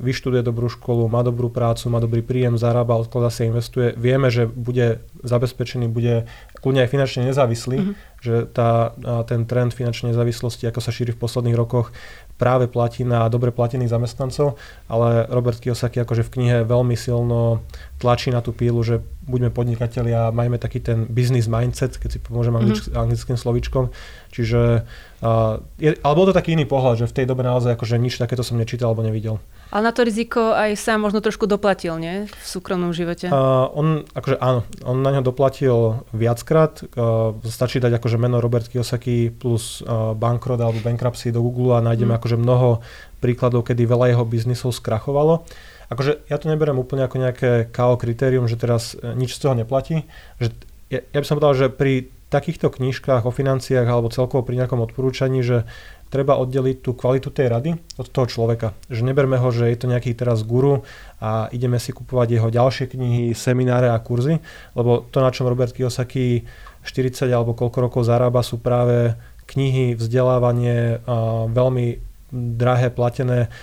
vyštuduje 0.01 0.41
dobrú 0.41 0.65
školu, 0.65 1.05
má 1.05 1.21
dobrú 1.21 1.45
prácu, 1.53 1.85
má 1.93 2.01
dobrý 2.01 2.25
príjem, 2.25 2.57
zarába, 2.57 2.97
odkladá 2.97 3.29
si 3.29 3.45
investuje, 3.45 3.93
vieme, 3.93 4.33
že 4.33 4.49
bude 4.49 5.05
zabezpečený, 5.21 5.85
bude 5.93 6.25
kľudne 6.57 6.81
aj 6.81 6.89
finančne 6.89 7.29
nezávislý, 7.29 7.77
mm-hmm. 7.77 7.95
že 8.23 8.35
tá, 8.49 8.97
ten 9.29 9.45
trend 9.45 9.77
finančnej 9.77 10.17
nezávislosti, 10.17 10.65
ako 10.65 10.79
sa 10.81 10.89
šíri 10.89 11.13
v 11.13 11.21
posledných 11.21 11.59
rokoch, 11.59 11.93
práve 12.41 12.65
platí 12.65 13.05
na 13.05 13.29
dobre 13.29 13.53
platených 13.53 13.93
zamestnancov, 13.93 14.57
ale 14.89 15.29
Robert 15.29 15.61
Kiyosaki 15.61 16.01
akože 16.01 16.25
v 16.25 16.33
knihe 16.33 16.57
veľmi 16.65 16.97
silno 16.97 17.61
tlačí 18.03 18.35
na 18.35 18.43
tú 18.43 18.51
pílu, 18.51 18.83
že 18.83 18.99
buďme 19.23 19.55
podnikatelia, 19.55 20.35
majme 20.35 20.59
taký 20.59 20.83
ten 20.83 21.07
business 21.07 21.47
mindset, 21.47 21.95
keď 21.95 22.09
si 22.11 22.19
pomôžem 22.19 22.51
mm-hmm. 22.51 22.91
anglickým 22.91 23.39
slovičkom. 23.39 23.95
Čiže, 24.35 24.83
uh, 25.23 25.63
je, 25.79 25.95
ale 25.95 26.13
bol 26.19 26.27
to 26.27 26.35
taký 26.35 26.59
iný 26.59 26.67
pohľad, 26.67 26.99
že 26.99 27.07
v 27.07 27.15
tej 27.23 27.25
dobe 27.31 27.47
naozaj 27.47 27.79
akože 27.79 27.95
nič 27.95 28.19
takéto 28.19 28.43
som 28.43 28.59
nečítal 28.59 28.91
alebo 28.91 29.07
nevidel. 29.07 29.39
Ale 29.71 29.89
na 29.89 29.93
to 29.95 30.03
riziko 30.03 30.53
aj 30.53 30.75
sám 30.77 31.01
možno 31.01 31.23
trošku 31.23 31.47
doplatil, 31.47 31.97
nie? 31.97 32.29
V 32.29 32.45
súkromnom 32.45 32.91
živote. 32.91 33.31
Uh, 33.31 33.71
on, 33.73 33.87
akože 34.11 34.37
áno, 34.43 34.67
on 34.83 34.99
na 34.99 35.15
ňo 35.15 35.23
doplatil 35.23 36.03
viackrát. 36.11 36.83
Uh, 36.93 37.39
stačí 37.47 37.79
dať 37.79 37.97
akože 37.97 38.19
meno 38.19 38.43
Robert 38.43 38.67
Kiyosaki 38.67 39.31
plus 39.31 39.81
uh, 39.81 40.11
bankrot 40.13 40.59
alebo 40.59 40.83
bankruptcy 40.83 41.31
do 41.31 41.41
Google 41.41 41.79
a 41.79 41.81
nájdeme 41.81 42.13
mm. 42.13 42.19
akože 42.19 42.37
mnoho 42.37 42.83
príkladov, 43.23 43.63
kedy 43.65 43.87
veľa 43.87 44.13
jeho 44.13 44.23
biznisov 44.27 44.75
skrachovalo. 44.75 45.47
Akože 45.91 46.27
ja 46.27 46.37
to 46.39 46.51
neberiem 46.51 46.79
úplne 46.79 47.03
ako 47.07 47.17
nejaké 47.19 47.49
KO 47.73 47.95
kritérium, 47.99 48.47
že 48.47 48.59
teraz 48.59 48.95
e, 48.95 49.15
nič 49.17 49.35
z 49.35 49.41
toho 49.43 49.55
neplatí. 49.57 50.07
Že 50.39 50.47
ja, 50.93 50.99
ja 51.03 51.19
by 51.19 51.25
som 51.25 51.37
povedal, 51.39 51.55
že 51.57 51.67
pri 51.73 52.13
takýchto 52.33 52.73
knižkách 52.73 53.29
o 53.29 53.31
financiách 53.31 53.85
alebo 53.85 54.09
celkovo 54.09 54.41
pri 54.41 54.65
nejakom 54.65 54.81
odporúčaní, 54.81 55.45
že 55.45 55.69
treba 56.09 56.37
oddeliť 56.37 56.77
tú 56.81 56.93
kvalitu 56.93 57.29
tej 57.29 57.49
rady 57.49 57.71
od 57.97 58.09
toho 58.09 58.25
človeka. 58.29 58.77
Že 58.89 59.05
neberme 59.05 59.37
ho, 59.37 59.49
že 59.49 59.69
je 59.69 59.77
to 59.77 59.89
nejaký 59.89 60.13
teraz 60.13 60.45
guru 60.45 60.85
a 61.17 61.49
ideme 61.53 61.77
si 61.77 61.93
kupovať 61.93 62.37
jeho 62.37 62.49
ďalšie 62.53 62.89
knihy, 62.89 63.33
semináre 63.33 63.89
a 63.89 63.97
kurzy, 63.97 64.41
lebo 64.77 65.05
to, 65.09 65.17
na 65.21 65.33
čom 65.33 65.49
Robert 65.49 65.73
Kiyosaki 65.73 66.45
40 66.85 67.33
alebo 67.33 67.57
koľko 67.57 67.77
rokov 67.89 68.01
zarába, 68.05 68.45
sú 68.45 68.61
práve 68.61 69.17
knihy, 69.49 69.97
vzdelávanie, 69.97 71.01
veľmi 71.49 72.12
drahé 72.33 72.89
platené 72.89 73.53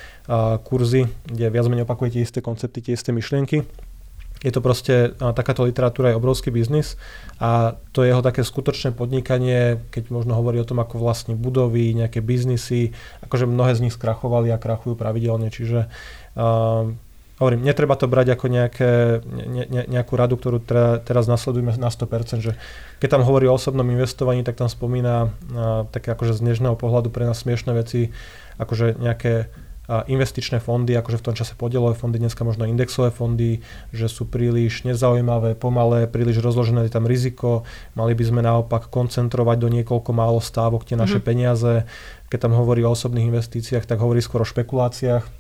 kurzy, 0.63 1.11
kde 1.27 1.51
viac 1.51 1.67
menej 1.67 1.83
opakujete 1.83 2.23
isté 2.23 2.39
koncepty, 2.39 2.79
tie 2.81 2.95
isté 2.95 3.11
myšlienky. 3.11 3.67
Je 4.41 4.49
to 4.49 4.65
proste, 4.65 5.13
takáto 5.21 5.69
literatúra 5.69 6.09
je 6.09 6.17
obrovský 6.17 6.49
biznis 6.49 6.97
a 7.37 7.77
to 7.93 8.09
jeho 8.09 8.25
také 8.25 8.41
skutočné 8.41 8.97
podnikanie, 8.97 9.85
keď 9.93 10.09
možno 10.09 10.33
hovorí 10.33 10.57
o 10.57 10.65
tom, 10.65 10.81
ako 10.81 10.97
vlastní 10.97 11.37
budovy, 11.37 11.93
nejaké 11.93 12.25
biznisy, 12.25 12.97
akože 13.21 13.45
mnohé 13.45 13.77
z 13.77 13.85
nich 13.85 13.93
skrachovali 13.93 14.49
a 14.49 14.57
krachujú 14.57 14.97
pravidelne, 14.97 15.53
čiže 15.53 15.93
uh, 16.41 16.89
hovorím, 17.37 17.69
netreba 17.69 18.01
to 18.01 18.09
brať 18.09 18.33
ako 18.33 18.47
nejaké, 18.49 18.91
ne, 19.29 19.65
ne, 19.69 19.83
nejakú 19.93 20.17
radu, 20.17 20.41
ktorú 20.41 20.65
teda, 20.65 21.05
teraz 21.05 21.29
nasledujeme 21.29 21.77
na 21.77 21.93
100%, 21.93 22.41
že 22.41 22.57
keď 22.97 23.21
tam 23.21 23.29
hovorí 23.29 23.45
o 23.45 23.61
osobnom 23.61 23.85
investovaní, 23.93 24.41
tak 24.41 24.57
tam 24.57 24.73
spomína 24.73 25.29
uh, 25.29 25.85
také 25.93 26.17
akože 26.17 26.33
z 26.33 26.49
dnešného 26.49 26.81
pohľadu 26.81 27.13
pre 27.13 27.29
nás 27.29 27.45
smiešné 27.45 27.77
veci, 27.77 28.09
akože 28.61 29.01
nejaké 29.01 29.49
investičné 29.91 30.63
fondy, 30.63 30.95
akože 30.95 31.19
v 31.19 31.27
tom 31.27 31.35
čase 31.35 31.59
podielové 31.59 31.99
fondy, 31.99 32.23
dneska 32.23 32.47
možno 32.47 32.63
indexové 32.63 33.11
fondy, 33.11 33.59
že 33.91 34.07
sú 34.07 34.23
príliš 34.23 34.87
nezaujímavé, 34.87 35.59
pomalé, 35.59 36.07
príliš 36.07 36.39
rozložené, 36.39 36.87
je 36.87 36.95
tam 36.95 37.11
riziko, 37.11 37.67
mali 37.99 38.15
by 38.15 38.23
sme 38.23 38.41
naopak 38.47 38.87
koncentrovať 38.87 39.57
do 39.59 39.67
niekoľko 39.67 40.11
málo 40.15 40.39
stávok 40.39 40.87
tie 40.87 40.95
naše 40.95 41.19
mm-hmm. 41.19 41.27
peniaze. 41.27 41.75
Keď 42.31 42.39
tam 42.39 42.55
hovorí 42.55 42.87
o 42.87 42.95
osobných 42.95 43.35
investíciách, 43.35 43.83
tak 43.83 43.99
hovorí 43.99 44.23
skôr 44.23 44.47
o 44.47 44.47
špekuláciách. 44.47 45.40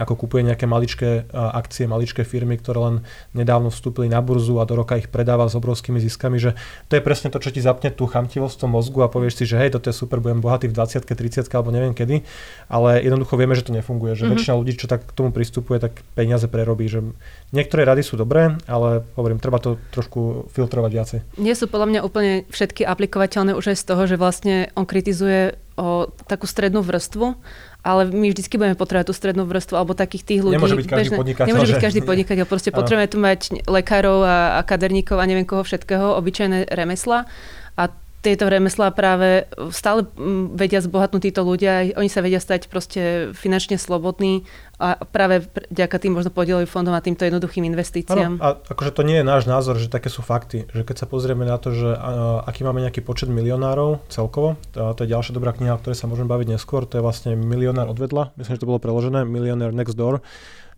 Ako 0.00 0.24
kupuje 0.24 0.48
nejaké 0.48 0.64
maličké 0.64 1.28
akcie, 1.32 1.84
maličké 1.84 2.24
firmy, 2.24 2.56
ktoré 2.56 2.80
len 2.80 2.96
nedávno 3.36 3.68
vstúpili 3.68 4.08
na 4.08 4.24
burzu 4.24 4.56
a 4.56 4.64
do 4.64 4.72
roka 4.72 4.96
ich 4.96 5.12
predáva 5.12 5.44
s 5.44 5.52
obrovskými 5.52 6.00
ziskami, 6.00 6.40
že 6.40 6.56
to 6.88 6.96
je 6.96 7.04
presne 7.04 7.28
to, 7.28 7.36
čo 7.36 7.52
ti 7.52 7.60
zapne 7.60 7.92
tú 7.92 8.08
chamtivosť 8.08 8.64
v 8.64 8.72
mozgu 8.72 9.04
a 9.04 9.12
povieš 9.12 9.42
si, 9.42 9.44
že 9.44 9.60
hej, 9.60 9.76
toto 9.76 9.92
je 9.92 9.94
super, 9.96 10.24
budem 10.24 10.40
bohatý 10.40 10.72
v 10.72 10.76
20 10.80 11.04
30 11.04 11.44
alebo 11.52 11.68
neviem 11.68 11.92
kedy, 11.92 12.24
ale 12.72 13.04
jednoducho 13.04 13.36
vieme, 13.36 13.52
že 13.52 13.68
to 13.68 13.76
nefunguje, 13.76 14.16
že 14.16 14.24
mm-hmm. 14.24 14.32
väčšina 14.40 14.54
ľudí, 14.56 14.72
čo 14.80 14.88
tak 14.88 15.04
k 15.04 15.12
tomu 15.12 15.28
pristupuje, 15.28 15.76
tak 15.76 16.00
peniaze 16.16 16.48
prerobí, 16.48 16.88
že 16.88 17.04
niektoré 17.52 17.84
rady 17.84 18.00
sú 18.00 18.16
dobré, 18.16 18.56
ale 18.64 19.04
hovorím, 19.12 19.44
treba 19.44 19.60
to 19.60 19.76
trošku 19.92 20.48
filtrovať 20.56 20.90
viacej. 20.90 21.18
Nie 21.36 21.52
sú 21.52 21.68
podľa 21.68 21.88
mňa 21.92 22.00
úplne 22.00 22.48
všetky 22.48 22.88
aplikovateľné 22.88 23.52
už 23.52 23.76
aj 23.76 23.78
z 23.78 23.84
toho, 23.84 24.02
že 24.08 24.16
vlastne 24.16 24.72
on 24.72 24.88
kritizuje 24.88 25.60
o 25.76 26.08
takú 26.28 26.44
strednú 26.44 26.84
vrstvu 26.84 27.36
ale 27.82 28.06
my 28.14 28.30
vždycky 28.30 28.54
budeme 28.54 28.78
potrebovať 28.78 29.10
tú 29.10 29.14
strednú 29.14 29.42
vrstvu 29.42 29.74
alebo 29.74 29.98
takých 29.98 30.22
tých 30.22 30.40
ľudí. 30.46 30.54
Nemôže 30.54 30.78
byť 30.78 30.86
každý 30.86 31.02
bežné, 31.02 31.16
podnikateľ. 31.18 31.48
Nemôže 31.50 31.72
byť 31.74 31.82
každý 31.82 32.00
podnikateľ. 32.06 32.44
Proste 32.46 32.70
potrebujeme 32.70 33.10
tu 33.10 33.18
mať 33.18 33.40
lekárov 33.66 34.22
a, 34.22 34.38
a 34.56 34.60
kaderníkov 34.62 35.18
a 35.18 35.26
neviem 35.26 35.42
koho 35.42 35.66
všetkého, 35.66 36.14
obyčajné 36.14 36.70
remesla. 36.70 37.26
A 37.74 37.90
tieto 38.22 38.46
remeslá 38.46 38.94
práve 38.94 39.50
stále 39.74 40.06
mm, 40.06 40.54
vedia 40.54 40.78
zbohatnúť 40.78 41.22
títo 41.26 41.42
ľudia, 41.42 41.90
oni 41.98 42.06
sa 42.06 42.22
vedia 42.22 42.38
stať 42.38 42.70
proste 42.70 43.34
finančne 43.34 43.82
slobodní 43.82 44.46
a 44.82 44.98
práve 45.06 45.46
vďaka 45.70 45.96
tým 46.02 46.18
možno 46.18 46.34
podielujú 46.34 46.66
fondom 46.66 46.90
a 46.90 46.98
týmto 46.98 47.22
jednoduchým 47.22 47.62
investíciám. 47.70 48.42
Ano, 48.42 48.42
a 48.42 48.58
akože 48.58 48.90
to 48.90 49.06
nie 49.06 49.22
je 49.22 49.26
náš 49.26 49.46
názor, 49.46 49.78
že 49.78 49.86
také 49.86 50.10
sú 50.10 50.26
fakty. 50.26 50.66
Že 50.74 50.82
keď 50.82 50.96
sa 50.98 51.06
pozrieme 51.06 51.46
na 51.46 51.54
to, 51.62 51.70
že 51.70 51.94
aký 52.42 52.66
máme 52.66 52.82
nejaký 52.82 52.98
počet 53.06 53.30
milionárov 53.30 54.02
celkovo, 54.10 54.58
to, 54.74 54.90
to 54.98 55.06
je 55.06 55.14
ďalšia 55.14 55.38
dobrá 55.38 55.54
kniha, 55.54 55.78
o 55.78 55.80
ktorej 55.80 56.02
sa 56.02 56.10
môžeme 56.10 56.26
baviť 56.26 56.58
neskôr, 56.58 56.82
to 56.82 56.98
je 56.98 57.06
vlastne 57.06 57.38
Milionár 57.38 57.86
odvedla, 57.94 58.34
myslím, 58.34 58.58
že 58.58 58.62
to 58.66 58.70
bolo 58.74 58.82
preložené, 58.82 59.22
Millionaire 59.22 59.70
Next 59.70 59.94
Door, 59.94 60.18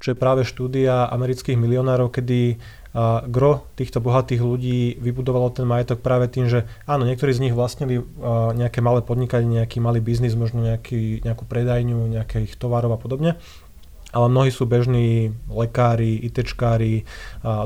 čo 0.04 0.12
je 0.12 0.20
práve 0.20 0.44
štúdia 0.44 1.08
amerických 1.08 1.56
milionárov, 1.56 2.12
kedy 2.12 2.60
a 2.94 3.26
gro 3.26 3.66
týchto 3.74 3.98
bohatých 3.98 4.38
ľudí 4.38 5.02
vybudovalo 5.02 5.50
ten 5.50 5.66
majetok 5.66 5.98
práve 5.98 6.30
tým, 6.30 6.46
že 6.46 6.62
áno, 6.86 7.02
niektorí 7.02 7.34
z 7.34 7.42
nich 7.42 7.50
vlastnili 7.50 8.06
nejaké 8.54 8.78
malé 8.78 9.02
podnikanie, 9.02 9.66
nejaký 9.66 9.82
malý 9.82 9.98
biznis, 9.98 10.38
možno 10.38 10.62
nejaký, 10.62 11.26
nejakú 11.26 11.42
predajňu 11.42 12.14
nejakých 12.14 12.54
tovarov 12.54 12.94
a 12.94 12.98
podobne 13.02 13.34
ale 14.14 14.30
mnohí 14.30 14.54
sú 14.54 14.70
bežní 14.70 15.34
lekári, 15.50 16.14
ITčkári, 16.30 17.02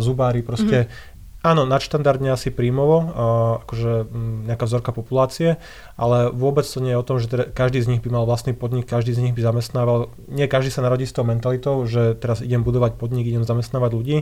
zubári, 0.00 0.40
proste 0.40 0.88
mm-hmm. 0.88 1.17
Áno, 1.38 1.62
nadštandardne 1.71 2.35
asi 2.35 2.50
príjmovo, 2.50 3.14
akože 3.62 4.11
nejaká 4.50 4.67
vzorka 4.67 4.90
populácie, 4.90 5.55
ale 5.95 6.35
vôbec 6.35 6.67
to 6.67 6.83
nie 6.83 6.90
je 6.90 6.99
o 6.99 7.07
tom, 7.07 7.23
že 7.23 7.31
teda 7.31 7.55
každý 7.55 7.78
z 7.78 7.95
nich 7.95 8.02
by 8.02 8.11
mal 8.11 8.26
vlastný 8.26 8.59
podnik, 8.59 8.90
každý 8.90 9.14
z 9.14 9.23
nich 9.23 9.35
by 9.38 9.47
zamestnával, 9.47 10.11
nie 10.26 10.50
každý 10.50 10.75
sa 10.75 10.83
narodí 10.83 11.07
s 11.07 11.14
tou 11.14 11.23
mentalitou, 11.23 11.87
že 11.87 12.19
teraz 12.19 12.43
idem 12.43 12.67
budovať 12.67 12.99
podnik, 12.99 13.31
idem 13.31 13.47
zamestnávať 13.47 13.90
ľudí, 13.95 14.17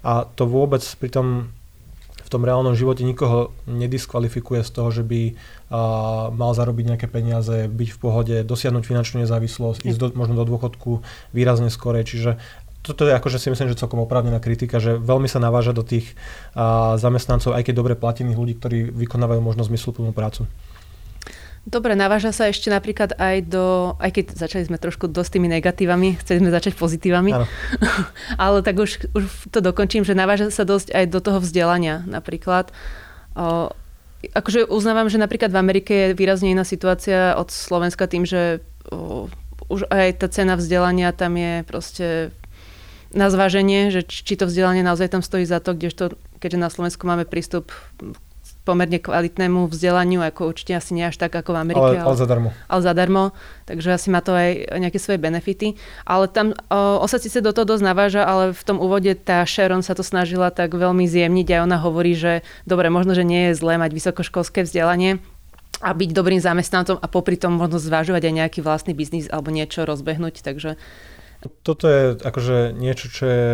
a 0.00 0.24
to 0.24 0.48
vôbec 0.48 0.80
pri 0.80 1.12
tom 1.12 1.26
tom 2.34 2.42
reálnom 2.42 2.74
živote 2.74 3.06
nikoho 3.06 3.54
nediskvalifikuje 3.70 4.66
z 4.66 4.70
toho, 4.74 4.90
že 4.90 5.06
by 5.06 5.22
a, 5.30 6.34
mal 6.34 6.50
zarobiť 6.50 6.84
nejaké 6.90 7.06
peniaze, 7.06 7.70
byť 7.70 7.88
v 7.94 7.98
pohode, 8.02 8.36
dosiahnuť 8.42 8.82
finančnú 8.82 9.22
nezávislosť, 9.22 9.86
ísť 9.86 9.98
do, 10.02 10.06
možno 10.18 10.34
do 10.34 10.42
dôchodku 10.42 11.06
výrazne 11.30 11.70
skorej. 11.70 12.10
Čiže 12.10 12.30
toto 12.84 13.06
je 13.06 13.16
akože 13.16 13.40
si 13.40 13.48
myslím, 13.48 13.70
že 13.70 13.80
celkom 13.80 14.02
oprávnená 14.02 14.42
kritika, 14.42 14.76
že 14.82 14.98
veľmi 14.98 15.30
sa 15.30 15.38
naváža 15.38 15.70
do 15.70 15.86
tých 15.86 16.18
a, 16.58 16.98
zamestnancov, 16.98 17.54
aj 17.54 17.70
keď 17.70 17.74
dobre 17.78 17.94
platených 17.94 18.36
ľudí, 18.36 18.54
ktorí 18.58 18.78
vykonávajú 18.90 19.40
možno 19.40 19.62
zmysluplnú 19.62 20.10
prácu. 20.10 20.50
Dobre, 21.64 21.96
naváža 21.96 22.28
sa 22.36 22.52
ešte 22.52 22.68
napríklad 22.68 23.16
aj 23.16 23.48
do, 23.48 23.96
aj 23.96 24.10
keď 24.12 24.24
začali 24.36 24.68
sme 24.68 24.76
trošku 24.76 25.08
dosť 25.08 25.40
tými 25.40 25.48
negatívami, 25.48 26.20
chceli 26.20 26.44
sme 26.44 26.52
začať 26.52 26.76
pozitívami, 26.76 27.32
ale 28.44 28.60
tak 28.60 28.76
už, 28.76 29.08
už 29.16 29.24
to 29.48 29.64
dokončím, 29.64 30.04
že 30.04 30.12
naváža 30.12 30.52
sa 30.52 30.68
dosť 30.68 30.92
aj 30.92 31.04
do 31.08 31.24
toho 31.24 31.40
vzdelania 31.40 32.04
napríklad. 32.04 32.68
O, 33.32 33.72
akože 34.36 34.68
uznávam, 34.68 35.08
že 35.08 35.16
napríklad 35.16 35.48
v 35.48 35.60
Amerike 35.60 35.92
je 35.92 36.08
výrazne 36.12 36.52
iná 36.52 36.68
situácia 36.68 37.32
od 37.32 37.48
Slovenska 37.48 38.12
tým, 38.12 38.28
že 38.28 38.60
o, 38.92 39.32
už 39.72 39.88
aj 39.88 40.20
tá 40.20 40.28
cena 40.28 40.60
vzdelania 40.60 41.16
tam 41.16 41.32
je 41.40 41.64
proste 41.64 42.28
na 43.16 43.32
zváženie, 43.32 43.88
že 43.88 44.04
či 44.04 44.36
to 44.36 44.44
vzdelanie 44.44 44.84
naozaj 44.84 45.16
tam 45.16 45.22
stojí 45.24 45.48
za 45.48 45.64
to, 45.64 45.72
kdežto, 45.72 46.18
keďže 46.44 46.58
na 46.60 46.68
Slovensku 46.68 47.08
máme 47.08 47.24
prístup 47.24 47.72
pomerne 48.64 48.96
kvalitnému 48.96 49.68
vzdelaniu, 49.68 50.24
ako 50.24 50.48
určite 50.48 50.72
asi 50.72 50.96
nie 50.96 51.04
až 51.04 51.20
tak 51.20 51.36
ako 51.36 51.52
v 51.52 51.58
Amerike. 51.60 52.00
Ale, 52.00 52.08
ale 52.08 52.16
zadarmo. 52.16 52.48
Ale 52.66 52.80
zadarmo, 52.80 53.22
takže 53.68 53.88
asi 53.92 54.08
má 54.08 54.24
to 54.24 54.32
aj 54.32 54.80
nejaké 54.80 54.96
svoje 54.96 55.20
benefity. 55.20 55.76
Ale 56.08 56.32
tam 56.32 56.56
o, 56.72 57.04
OSA 57.04 57.20
síce 57.20 57.44
do 57.44 57.52
toho 57.52 57.68
dosť 57.68 57.84
naváža, 57.84 58.24
ale 58.24 58.56
v 58.56 58.62
tom 58.64 58.80
úvode 58.80 59.12
tá 59.20 59.44
Sharon 59.44 59.84
sa 59.84 59.92
to 59.92 60.00
snažila 60.00 60.48
tak 60.48 60.72
veľmi 60.72 61.04
zjemniť 61.04 61.48
a 61.54 61.62
ona 61.68 61.76
hovorí, 61.76 62.16
že 62.16 62.40
dobre, 62.64 62.88
možno, 62.88 63.12
že 63.12 63.22
nie 63.22 63.52
je 63.52 63.60
zlé 63.60 63.76
mať 63.76 63.92
vysokoškolské 63.92 64.64
vzdelanie, 64.64 65.20
a 65.84 65.90
byť 65.92 66.10
dobrým 66.16 66.40
zamestnancom 66.40 66.96
a 66.96 67.06
popri 67.10 67.36
tom 67.36 67.60
možno 67.60 67.76
zvážovať 67.76 68.30
aj 68.30 68.34
nejaký 68.40 68.60
vlastný 68.64 68.96
biznis 68.96 69.28
alebo 69.28 69.52
niečo 69.52 69.84
rozbehnúť, 69.84 70.40
takže... 70.40 70.80
Toto 71.60 71.84
je 71.84 72.16
akože 72.24 72.72
niečo, 72.72 73.12
čo 73.12 73.24
je 73.28 73.44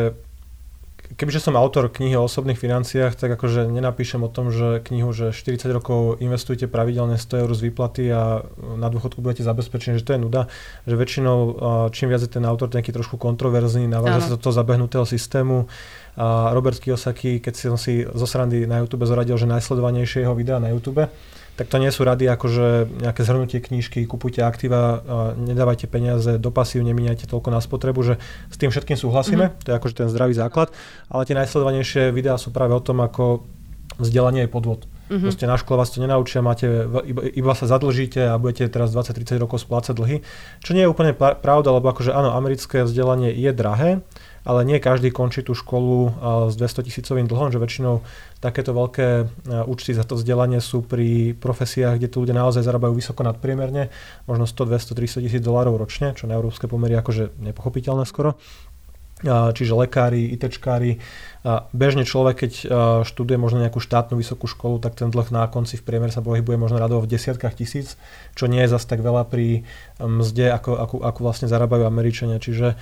kebyže 1.18 1.42
som 1.42 1.58
autor 1.58 1.90
knihy 1.90 2.14
o 2.14 2.26
osobných 2.26 2.58
financiách, 2.58 3.18
tak 3.18 3.34
akože 3.34 3.66
nenapíšem 3.66 4.22
o 4.22 4.30
tom, 4.30 4.54
že 4.54 4.78
knihu, 4.86 5.10
že 5.10 5.34
40 5.34 5.66
rokov 5.74 6.22
investujte 6.22 6.70
pravidelne 6.70 7.18
100 7.18 7.42
eur 7.42 7.50
z 7.50 7.60
výplaty 7.66 8.04
a 8.14 8.46
na 8.78 8.88
dôchodku 8.90 9.18
budete 9.18 9.42
zabezpečení, 9.42 9.98
že 9.98 10.06
to 10.06 10.14
je 10.14 10.20
nuda, 10.22 10.42
že 10.86 10.94
väčšinou 10.94 11.38
čím 11.90 12.14
viac 12.14 12.22
je 12.22 12.30
ten 12.30 12.46
autor 12.46 12.70
nejaký 12.70 12.94
trošku 12.94 13.18
kontroverzný, 13.18 13.90
naváža 13.90 14.30
sa 14.30 14.34
do 14.34 14.40
toho 14.40 14.54
zabehnutého 14.54 15.02
systému. 15.02 15.66
A 16.20 16.50
Robert 16.52 16.76
Kiyosaki, 16.78 17.38
keď 17.38 17.54
som 17.54 17.78
si 17.80 18.02
zo 18.02 18.26
srandy 18.26 18.66
na 18.66 18.82
YouTube 18.82 19.06
zoradil, 19.06 19.38
že 19.38 19.46
najsledovanejšie 19.46 20.26
jeho 20.26 20.34
videa 20.34 20.58
na 20.58 20.74
YouTube, 20.74 21.06
tak 21.60 21.68
to 21.68 21.76
nie 21.76 21.92
sú 21.92 22.08
rady 22.08 22.24
ako, 22.24 22.46
že 22.48 22.66
nejaké 23.04 23.20
zhrnutie 23.20 23.60
knížky, 23.60 24.08
kupujte 24.08 24.40
aktíva, 24.40 25.04
nedávajte 25.36 25.92
peniaze 25.92 26.40
do 26.40 26.48
pasív, 26.48 26.80
nemíňajte 26.88 27.28
toľko 27.28 27.52
na 27.52 27.60
spotrebu, 27.60 28.00
že 28.00 28.14
s 28.48 28.56
tým 28.56 28.72
všetkým 28.72 28.96
súhlasíme, 28.96 29.44
mm-hmm. 29.52 29.60
to 29.60 29.68
je 29.68 29.76
akože 29.76 29.94
ten 30.00 30.08
zdravý 30.08 30.32
základ, 30.32 30.72
ale 31.12 31.28
tie 31.28 31.36
najsledovanejšie 31.36 32.16
videá 32.16 32.40
sú 32.40 32.48
práve 32.48 32.72
o 32.72 32.80
tom, 32.80 33.04
ako 33.04 33.44
vzdelanie 34.00 34.48
je 34.48 34.50
podvod. 34.56 34.88
Mm-hmm. 35.12 35.20
Proste 35.20 35.44
na 35.44 35.60
škole 35.60 35.76
vás 35.76 35.92
to 35.92 36.00
nenaučia, 36.00 36.40
máte, 36.40 36.88
iba, 37.04 37.28
iba 37.28 37.52
sa 37.52 37.68
zadlžíte 37.68 38.24
a 38.24 38.40
budete 38.40 38.64
teraz 38.72 38.96
20-30 38.96 39.36
rokov 39.36 39.60
splácať 39.60 39.92
dlhy. 39.92 40.24
Čo 40.64 40.72
nie 40.72 40.88
je 40.88 40.88
úplne 40.88 41.12
pravda, 41.12 41.76
lebo 41.76 41.92
akože 41.92 42.16
áno, 42.16 42.32
americké 42.32 42.88
vzdelanie 42.88 43.36
je 43.36 43.52
drahé, 43.52 44.00
ale 44.44 44.64
nie 44.64 44.80
každý 44.80 45.12
končí 45.12 45.44
tú 45.44 45.52
školu 45.52 46.16
s 46.48 46.56
200 46.56 46.86
tisícovým 46.88 47.28
dlhom, 47.28 47.52
že 47.52 47.60
väčšinou 47.60 48.00
takéto 48.40 48.72
veľké 48.72 49.28
účty 49.68 49.92
za 49.92 50.08
to 50.08 50.16
vzdelanie 50.16 50.64
sú 50.64 50.80
pri 50.80 51.36
profesiách, 51.36 52.00
kde 52.00 52.08
tu 52.08 52.24
ľudia 52.24 52.36
naozaj 52.36 52.64
zarábajú 52.64 52.96
vysoko 52.96 53.20
nadpriemerne, 53.20 53.92
možno 54.24 54.48
100, 54.48 54.72
200, 54.72 54.96
300 55.20 55.24
tisíc 55.28 55.42
dolárov 55.44 55.76
ročne, 55.76 56.16
čo 56.16 56.24
na 56.24 56.40
európske 56.40 56.64
pomery 56.64 56.96
akože 56.96 57.36
nepochopiteľné 57.36 58.08
skoro. 58.08 58.40
Čiže 59.20 59.76
lekári, 59.76 60.32
ITčkári. 60.32 60.96
Bežne 61.76 62.08
človek, 62.08 62.40
keď 62.40 62.52
študuje 63.04 63.36
možno 63.36 63.60
nejakú 63.60 63.76
štátnu 63.76 64.16
vysokú 64.16 64.48
školu, 64.48 64.80
tak 64.80 64.96
ten 64.96 65.12
dlh 65.12 65.28
na 65.28 65.44
konci 65.44 65.76
v 65.76 65.84
priemere 65.84 66.08
sa 66.08 66.24
pohybuje 66.24 66.56
možno 66.56 66.80
radovo 66.80 67.04
v 67.04 67.12
desiatkách 67.12 67.52
tisíc, 67.52 68.00
čo 68.32 68.48
nie 68.48 68.64
je 68.64 68.72
zase 68.72 68.88
tak 68.88 69.04
veľa 69.04 69.28
pri 69.28 69.68
mzde, 70.00 70.56
ako, 70.56 70.72
ako, 70.72 70.96
ako 71.04 71.20
vlastne 71.20 71.52
zarábajú 71.52 71.84
Američania. 71.84 72.40
Čiže 72.40 72.80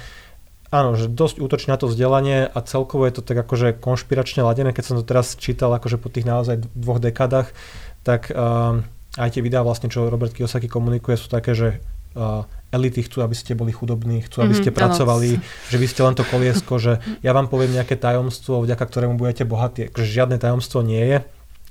Áno, 0.69 1.01
že 1.01 1.09
dosť 1.09 1.41
útočí 1.41 1.67
na 1.73 1.81
to 1.81 1.89
vzdelanie 1.89 2.45
a 2.45 2.59
celkovo 2.61 3.09
je 3.09 3.21
to 3.21 3.23
tak 3.25 3.41
akože 3.41 3.81
konšpiračne 3.81 4.45
ladené. 4.45 4.77
Keď 4.77 4.85
som 4.85 4.97
to 5.01 5.05
teraz 5.05 5.33
čítal 5.41 5.73
akože 5.73 5.97
po 5.97 6.13
tých 6.13 6.29
naozaj 6.29 6.61
dvoch 6.77 7.01
dekádach, 7.01 7.57
tak 8.05 8.29
uh, 8.29 8.85
aj 9.17 9.29
tie 9.33 9.41
videá 9.41 9.65
vlastne, 9.65 9.89
čo 9.89 10.13
Robert 10.13 10.37
Kiyosaki 10.37 10.69
komunikuje, 10.69 11.17
sú 11.17 11.33
také, 11.33 11.57
že 11.57 11.81
uh, 12.13 12.45
elity 12.69 13.01
chcú, 13.09 13.25
aby 13.25 13.33
ste 13.33 13.57
boli 13.57 13.73
chudobní, 13.73 14.29
chcú, 14.29 14.45
aby 14.45 14.53
ste 14.53 14.69
mm-hmm, 14.69 14.77
pracovali, 14.77 15.31
ano. 15.41 15.45
že 15.73 15.77
vy 15.81 15.87
ste 15.89 16.05
len 16.05 16.13
to 16.13 16.29
koliesko, 16.29 16.77
že 16.77 17.01
ja 17.25 17.33
vám 17.33 17.49
poviem 17.49 17.73
nejaké 17.73 17.97
tajomstvo, 17.97 18.61
vďaka 18.61 18.85
ktorému 18.85 19.17
budete 19.17 19.49
bohatí. 19.49 19.89
Akože 19.89 20.05
žiadne 20.05 20.37
tajomstvo 20.37 20.85
nie 20.85 21.01
je 21.01 21.19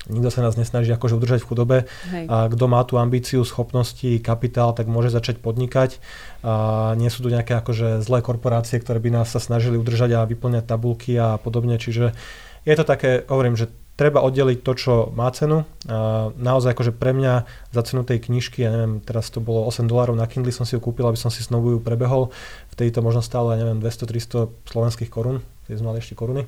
Nikto 0.07 0.31
sa 0.31 0.39
nás 0.39 0.55
nesnaží 0.55 0.87
akože 0.95 1.19
udržať 1.19 1.43
v 1.43 1.49
chudobe. 1.51 1.77
Hej. 2.11 2.25
A 2.31 2.47
kto 2.47 2.65
má 2.71 2.79
tú 2.87 2.95
ambíciu, 2.95 3.43
schopnosti, 3.43 4.23
kapitál, 4.23 4.71
tak 4.71 4.87
môže 4.87 5.11
začať 5.11 5.43
podnikať. 5.43 5.99
A 6.47 6.95
nie 6.95 7.11
sú 7.11 7.23
tu 7.23 7.29
nejaké 7.29 7.59
akože 7.59 7.99
zlé 7.99 8.23
korporácie, 8.23 8.79
ktoré 8.79 9.03
by 9.03 9.19
nás 9.21 9.27
sa 9.27 9.43
snažili 9.43 9.75
udržať 9.75 10.15
a 10.15 10.23
vyplňať 10.23 10.63
tabulky 10.63 11.19
a 11.19 11.35
podobne. 11.35 11.75
Čiže 11.75 12.15
je 12.63 12.75
to 12.75 12.87
také, 12.87 13.27
hovorím, 13.27 13.59
že 13.59 13.67
treba 13.97 14.23
oddeliť 14.23 14.61
to, 14.61 14.71
čo 14.77 14.93
má 15.11 15.27
cenu. 15.35 15.65
A 15.89 16.29
naozaj 16.37 16.77
akože 16.77 16.93
pre 16.95 17.11
mňa 17.11 17.49
za 17.73 17.81
cenu 17.83 18.05
tej 18.07 18.29
knižky, 18.29 18.63
ja 18.63 18.71
neviem, 18.71 19.03
teraz 19.03 19.27
to 19.33 19.43
bolo 19.43 19.65
8 19.67 19.89
dolárov 19.89 20.15
na 20.15 20.29
Kindle, 20.29 20.53
som 20.53 20.63
si 20.63 20.77
ju 20.77 20.79
kúpil, 20.79 21.03
aby 21.03 21.17
som 21.17 21.33
si 21.33 21.41
znovu 21.43 21.75
ju 21.75 21.79
prebehol. 21.81 22.29
Vtedy 22.71 22.93
to 22.93 23.01
možno 23.01 23.25
stále, 23.25 23.57
ja 23.57 23.65
neviem, 23.65 23.81
200-300 23.81 24.69
slovenských 24.69 25.09
korún, 25.09 25.41
keď 25.65 25.81
sme 25.81 25.87
mali 25.91 25.99
ešte 25.99 26.15
koruny 26.15 26.45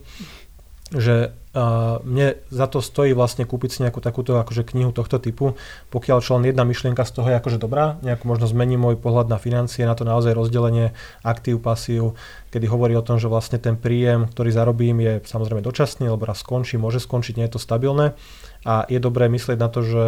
že 0.89 1.29
uh, 1.53 2.01
mne 2.01 2.33
za 2.49 2.65
to 2.65 2.81
stojí 2.81 3.13
vlastne 3.13 3.45
kúpiť 3.45 3.69
si 3.69 3.79
nejakú 3.85 4.01
takúto 4.01 4.37
akože 4.41 4.65
knihu 4.73 4.89
tohto 4.89 5.21
typu, 5.21 5.53
pokiaľ 5.93 6.17
čo 6.21 6.37
len 6.37 6.49
jedna 6.49 6.65
myšlienka 6.65 7.05
z 7.05 7.13
toho 7.13 7.29
je 7.29 7.37
akože 7.37 7.61
dobrá, 7.61 8.01
nejako 8.01 8.25
možno 8.25 8.45
zmení 8.49 8.73
môj 8.73 8.97
pohľad 8.97 9.29
na 9.29 9.37
financie, 9.37 9.85
na 9.85 9.93
to 9.93 10.01
naozaj 10.01 10.33
rozdelenie 10.33 10.97
aktív, 11.21 11.61
pasív, 11.61 12.17
kedy 12.49 12.65
hovorí 12.65 12.97
o 12.97 13.05
tom, 13.05 13.21
že 13.21 13.29
vlastne 13.29 13.61
ten 13.61 13.77
príjem, 13.77 14.25
ktorý 14.33 14.49
zarobím, 14.49 14.97
je 15.05 15.13
samozrejme 15.29 15.61
dočasný, 15.61 16.09
lebo 16.09 16.25
raz 16.25 16.41
skončí, 16.41 16.81
môže 16.81 16.97
skončiť, 16.97 17.37
nie 17.37 17.45
je 17.45 17.53
to 17.53 17.61
stabilné 17.61 18.17
a 18.65 18.89
je 18.89 18.97
dobré 18.97 19.29
myslieť 19.29 19.57
na 19.61 19.69
to, 19.69 19.85
že 19.85 20.03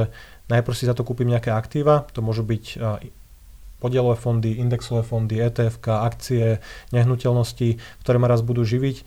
najprv 0.50 0.76
si 0.76 0.90
za 0.90 0.98
to 0.98 1.06
kúpim 1.06 1.30
nejaké 1.30 1.54
aktíva, 1.54 2.10
to 2.12 2.26
môžu 2.26 2.42
byť 2.42 2.64
uh, 2.82 2.98
podielové 3.82 4.14
fondy, 4.14 4.62
indexové 4.62 5.02
fondy, 5.02 5.42
ETF, 5.42 5.82
akcie, 5.82 6.62
nehnuteľnosti, 6.94 7.82
ktoré 8.06 8.18
ma 8.22 8.30
raz 8.30 8.46
budú 8.46 8.62
živiť. 8.62 9.02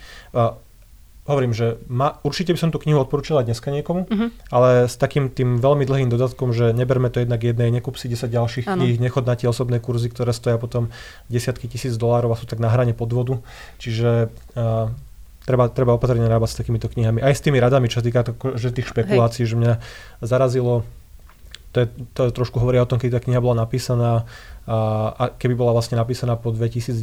Hovorím, 1.24 1.56
že 1.56 1.80
ma, 1.88 2.20
určite 2.20 2.52
by 2.52 2.58
som 2.60 2.70
tú 2.70 2.76
knihu 2.84 3.00
odporúčila 3.00 3.40
dneska 3.40 3.72
niekomu, 3.72 4.04
uh-huh. 4.04 4.28
ale 4.52 4.86
s 4.88 5.00
takým 5.00 5.32
tým 5.32 5.56
veľmi 5.56 5.88
dlhým 5.88 6.08
dodatkom, 6.12 6.52
že 6.52 6.76
neberme 6.76 7.08
to 7.08 7.24
jednak 7.24 7.40
jednej, 7.40 7.72
nekup 7.72 7.96
si 7.96 8.12
10 8.12 8.28
ďalších 8.28 8.66
ano. 8.68 8.84
kníh, 8.84 9.00
nechod 9.00 9.24
na 9.24 9.32
tie 9.32 9.48
osobné 9.48 9.80
kurzy, 9.80 10.12
ktoré 10.12 10.36
stoja 10.36 10.60
potom 10.60 10.92
desiatky 11.32 11.64
tisíc 11.64 11.96
dolárov 11.96 12.36
a 12.36 12.36
sú 12.36 12.44
tak 12.44 12.60
na 12.60 12.68
hrane 12.68 12.92
podvodu. 12.92 13.40
Čiže 13.80 14.28
uh, 14.56 14.92
treba, 15.48 15.72
treba 15.72 15.96
opatrne 15.96 16.28
narábať 16.28 16.50
s 16.52 16.58
takýmito 16.60 16.92
knihami. 16.92 17.24
Aj 17.24 17.32
s 17.32 17.40
tými 17.40 17.56
radami, 17.56 17.88
čo 17.88 18.00
sa 18.00 18.04
týka 18.04 18.20
to, 18.24 18.32
že 18.60 18.76
tých 18.76 18.92
špekulácií, 18.92 19.48
Hej. 19.48 19.56
že 19.56 19.60
mňa 19.60 19.72
zarazilo 20.20 20.84
to, 21.74 21.82
je, 21.82 21.86
to 22.14 22.30
trošku 22.30 22.62
hovoria 22.62 22.86
o 22.86 22.88
tom, 22.88 23.02
keď 23.02 23.18
tá 23.18 23.20
kniha 23.26 23.42
bola 23.42 23.66
napísaná 23.66 24.22
a, 24.64 25.12
a 25.12 25.24
keby 25.28 25.60
bola 25.60 25.76
vlastne 25.76 26.00
napísaná 26.00 26.40
po 26.40 26.48
2009, 26.48 26.96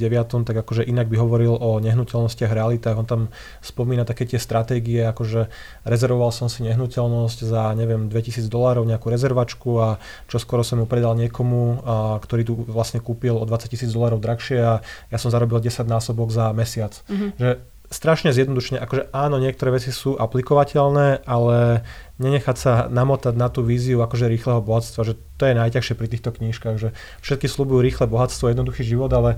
tak 0.48 0.66
akože 0.66 0.82
inak 0.82 1.06
by 1.14 1.18
hovoril 1.22 1.54
o 1.54 1.78
nehnuteľnostiach, 1.78 2.50
realitách. 2.50 2.98
On 2.98 3.06
tam 3.06 3.22
spomína 3.62 4.02
také 4.02 4.26
tie 4.26 4.42
stratégie, 4.42 5.06
akože 5.06 5.46
rezervoval 5.86 6.34
som 6.34 6.50
si 6.50 6.66
nehnuteľnosť 6.66 7.40
za, 7.46 7.70
neviem, 7.78 8.10
2000 8.10 8.50
dolárov, 8.50 8.90
nejakú 8.90 9.14
rezervačku 9.14 9.78
a 9.78 10.02
čo 10.26 10.42
skoro 10.42 10.66
som 10.66 10.82
mu 10.82 10.90
predal 10.90 11.14
niekomu, 11.14 11.62
a, 11.62 12.18
ktorý 12.18 12.42
tu 12.50 12.54
vlastne 12.66 12.98
kúpil 12.98 13.38
o 13.38 13.46
20 13.46 13.70
tisíc 13.70 13.94
dolárov 13.94 14.18
drahšie 14.18 14.58
a 14.58 14.74
ja 15.14 15.18
som 15.22 15.30
zarobil 15.30 15.62
10 15.62 15.86
násobok 15.86 16.34
za 16.34 16.50
mesiac. 16.58 16.98
Mm-hmm. 17.06 17.30
Že 17.38 17.50
strašne 17.92 18.32
zjednodušene, 18.32 18.80
akože 18.80 19.12
áno, 19.12 19.36
niektoré 19.38 19.76
veci 19.76 19.92
sú 19.92 20.16
aplikovateľné, 20.16 21.28
ale 21.28 21.84
nenechať 22.24 22.56
sa 22.56 22.72
namotať 22.88 23.36
na 23.36 23.52
tú 23.52 23.68
víziu 23.68 24.00
akože 24.00 24.32
rýchleho 24.32 24.64
bohatstva, 24.64 25.04
že 25.04 25.20
to 25.36 25.44
je 25.44 25.60
najťažšie 25.60 26.00
pri 26.00 26.08
týchto 26.08 26.32
knížkach, 26.32 26.80
že 26.80 26.96
všetky 27.20 27.52
slúbujú 27.52 27.84
rýchle 27.84 28.08
bohatstvo, 28.08 28.48
jednoduchý 28.48 28.88
život, 28.88 29.12
ale 29.12 29.36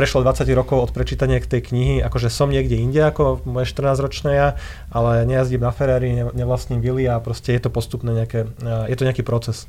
prešlo 0.00 0.24
20 0.24 0.48
rokov 0.56 0.88
od 0.88 0.90
prečítania 0.96 1.36
tej 1.36 1.60
knihy, 1.60 2.00
akože 2.00 2.32
som 2.32 2.48
niekde 2.48 2.80
inde 2.80 3.04
ako 3.04 3.44
moje 3.44 3.68
14-ročné 3.68 4.30
ja, 4.32 4.48
ale 4.88 5.28
nejazdím 5.28 5.60
na 5.60 5.68
Ferrari, 5.76 6.32
nevlastním 6.32 6.80
vily 6.80 7.04
a 7.04 7.20
proste 7.20 7.52
je 7.52 7.60
to 7.60 7.68
postupné 7.68 8.24
nejaké, 8.24 8.48
je 8.88 8.96
to 8.96 9.04
nejaký 9.04 9.20
proces. 9.20 9.68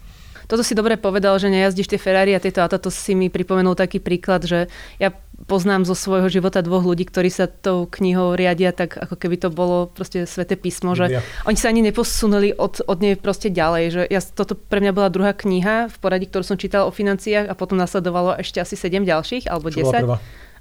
Toto 0.51 0.67
si 0.67 0.75
dobre 0.75 0.99
povedal, 0.99 1.39
že 1.39 1.47
nejazdíš 1.47 1.95
tie 1.95 1.95
Ferrari 1.95 2.35
a 2.35 2.43
tieto 2.43 2.59
a 2.59 2.67
toto 2.67 2.91
si 2.91 3.15
mi 3.15 3.31
pripomenul 3.31 3.71
taký 3.71 4.03
príklad, 4.03 4.43
že 4.43 4.67
ja 4.99 5.15
poznám 5.47 5.87
zo 5.87 5.95
svojho 5.95 6.27
života 6.27 6.59
dvoch 6.59 6.83
ľudí, 6.83 7.07
ktorí 7.07 7.31
sa 7.31 7.47
tou 7.47 7.87
knihou 7.87 8.35
riadia 8.35 8.75
tak, 8.75 8.99
ako 8.99 9.15
keby 9.15 9.39
to 9.39 9.47
bolo 9.47 9.87
proste 9.87 10.27
sveté 10.27 10.59
písmo, 10.59 10.91
že 10.91 11.07
ja. 11.07 11.21
oni 11.47 11.55
sa 11.55 11.71
ani 11.71 11.79
neposunuli 11.87 12.51
od, 12.51 12.83
od 12.83 12.97
nej 12.99 13.15
proste 13.15 13.47
ďalej. 13.47 13.85
Že 13.95 14.01
ja, 14.11 14.19
toto 14.19 14.59
pre 14.59 14.83
mňa 14.83 14.91
bola 14.91 15.07
druhá 15.07 15.31
kniha 15.31 15.87
v 15.87 15.95
poradí, 16.03 16.27
ktorú 16.27 16.43
som 16.43 16.59
čítal 16.59 16.83
o 16.83 16.91
financiách 16.91 17.47
a 17.47 17.55
potom 17.55 17.79
nasledovalo 17.79 18.35
ešte 18.35 18.59
asi 18.59 18.75
7 18.75 19.07
ďalších, 19.07 19.47
alebo 19.47 19.71
Čo 19.71 19.87
10 19.87 20.19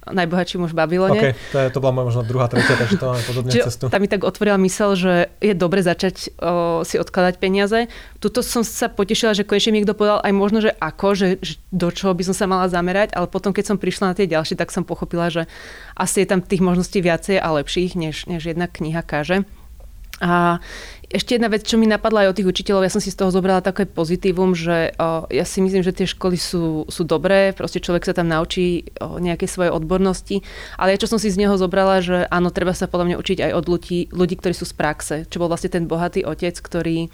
najbohatší 0.09 0.57
muž 0.57 0.73
v 0.73 0.79
Babylone. 0.81 1.21
Okay, 1.21 1.33
to, 1.53 1.59
je, 1.61 1.69
to 1.69 1.79
bola 1.85 1.93
možno 1.93 2.25
druhá, 2.25 2.49
tretia, 2.49 2.73
takže 2.73 2.97
to 2.97 3.05
máme 3.05 3.23
podobne 3.29 3.51
cestu. 3.53 3.85
Tam 3.93 4.01
mi 4.01 4.09
tak 4.09 4.25
otvorila 4.25 4.57
mysel, 4.65 4.97
že 4.97 5.29
je 5.45 5.53
dobre 5.53 5.85
začať 5.85 6.33
o, 6.41 6.81
si 6.89 6.97
odkladať 6.97 7.37
peniaze. 7.37 7.93
Tuto 8.17 8.41
som 8.41 8.65
sa 8.65 8.89
potešila, 8.89 9.37
že 9.37 9.45
konečne 9.45 9.77
mi 9.77 9.85
niekto 9.85 9.93
povedal 9.93 10.25
aj 10.25 10.33
možno, 10.33 10.65
že 10.65 10.73
ako, 10.73 11.13
že, 11.13 11.29
že 11.45 11.61
do 11.69 11.93
čoho 11.93 12.17
by 12.17 12.25
som 12.33 12.35
sa 12.35 12.49
mala 12.49 12.73
zamerať, 12.73 13.13
ale 13.13 13.29
potom, 13.29 13.53
keď 13.53 13.75
som 13.75 13.77
prišla 13.77 14.13
na 14.13 14.15
tie 14.17 14.25
ďalšie, 14.25 14.57
tak 14.57 14.73
som 14.73 14.89
pochopila, 14.89 15.29
že 15.29 15.45
asi 15.93 16.25
je 16.25 16.29
tam 16.33 16.41
tých 16.41 16.65
možností 16.65 17.05
viacej 17.05 17.37
a 17.37 17.49
lepších, 17.61 17.93
než, 17.93 18.25
než 18.25 18.49
jedna 18.49 18.73
kniha 18.73 19.05
káže. 19.05 19.45
A 20.21 20.61
ešte 21.11 21.35
jedna 21.35 21.51
vec, 21.51 21.67
čo 21.67 21.75
mi 21.75 21.91
napadla 21.91 22.23
aj 22.23 22.29
od 22.31 22.37
tých 22.39 22.51
učiteľov, 22.55 22.87
ja 22.87 22.95
som 22.95 23.03
si 23.03 23.11
z 23.11 23.19
toho 23.19 23.35
zobrala 23.35 23.59
také 23.59 23.83
pozitívum, 23.83 24.55
že 24.55 24.95
ja 25.27 25.45
si 25.45 25.59
myslím, 25.59 25.83
že 25.83 25.91
tie 25.91 26.07
školy 26.07 26.39
sú, 26.39 26.87
sú 26.87 27.03
dobré, 27.03 27.51
proste 27.51 27.83
človek 27.83 28.07
sa 28.07 28.15
tam 28.15 28.31
naučí 28.31 28.87
o 29.03 29.19
nejaké 29.19 29.51
svoje 29.51 29.75
odbornosti, 29.75 30.47
ale 30.79 30.95
ja 30.95 31.03
čo 31.03 31.11
som 31.11 31.19
si 31.19 31.35
z 31.35 31.43
neho 31.43 31.59
zobrala, 31.59 31.99
že 31.99 32.31
áno, 32.31 32.55
treba 32.55 32.79
sa 32.79 32.87
podľa 32.87 33.11
mňa 33.11 33.17
učiť 33.19 33.39
aj 33.43 33.53
od 33.59 33.65
ľudí, 33.67 33.99
ľudí, 34.15 34.39
ktorí 34.39 34.55
sú 34.55 34.63
z 34.71 34.75
praxe, 34.79 35.17
čo 35.27 35.43
bol 35.43 35.51
vlastne 35.51 35.75
ten 35.75 35.91
bohatý 35.91 36.23
otec, 36.23 36.55
ktorý 36.55 37.11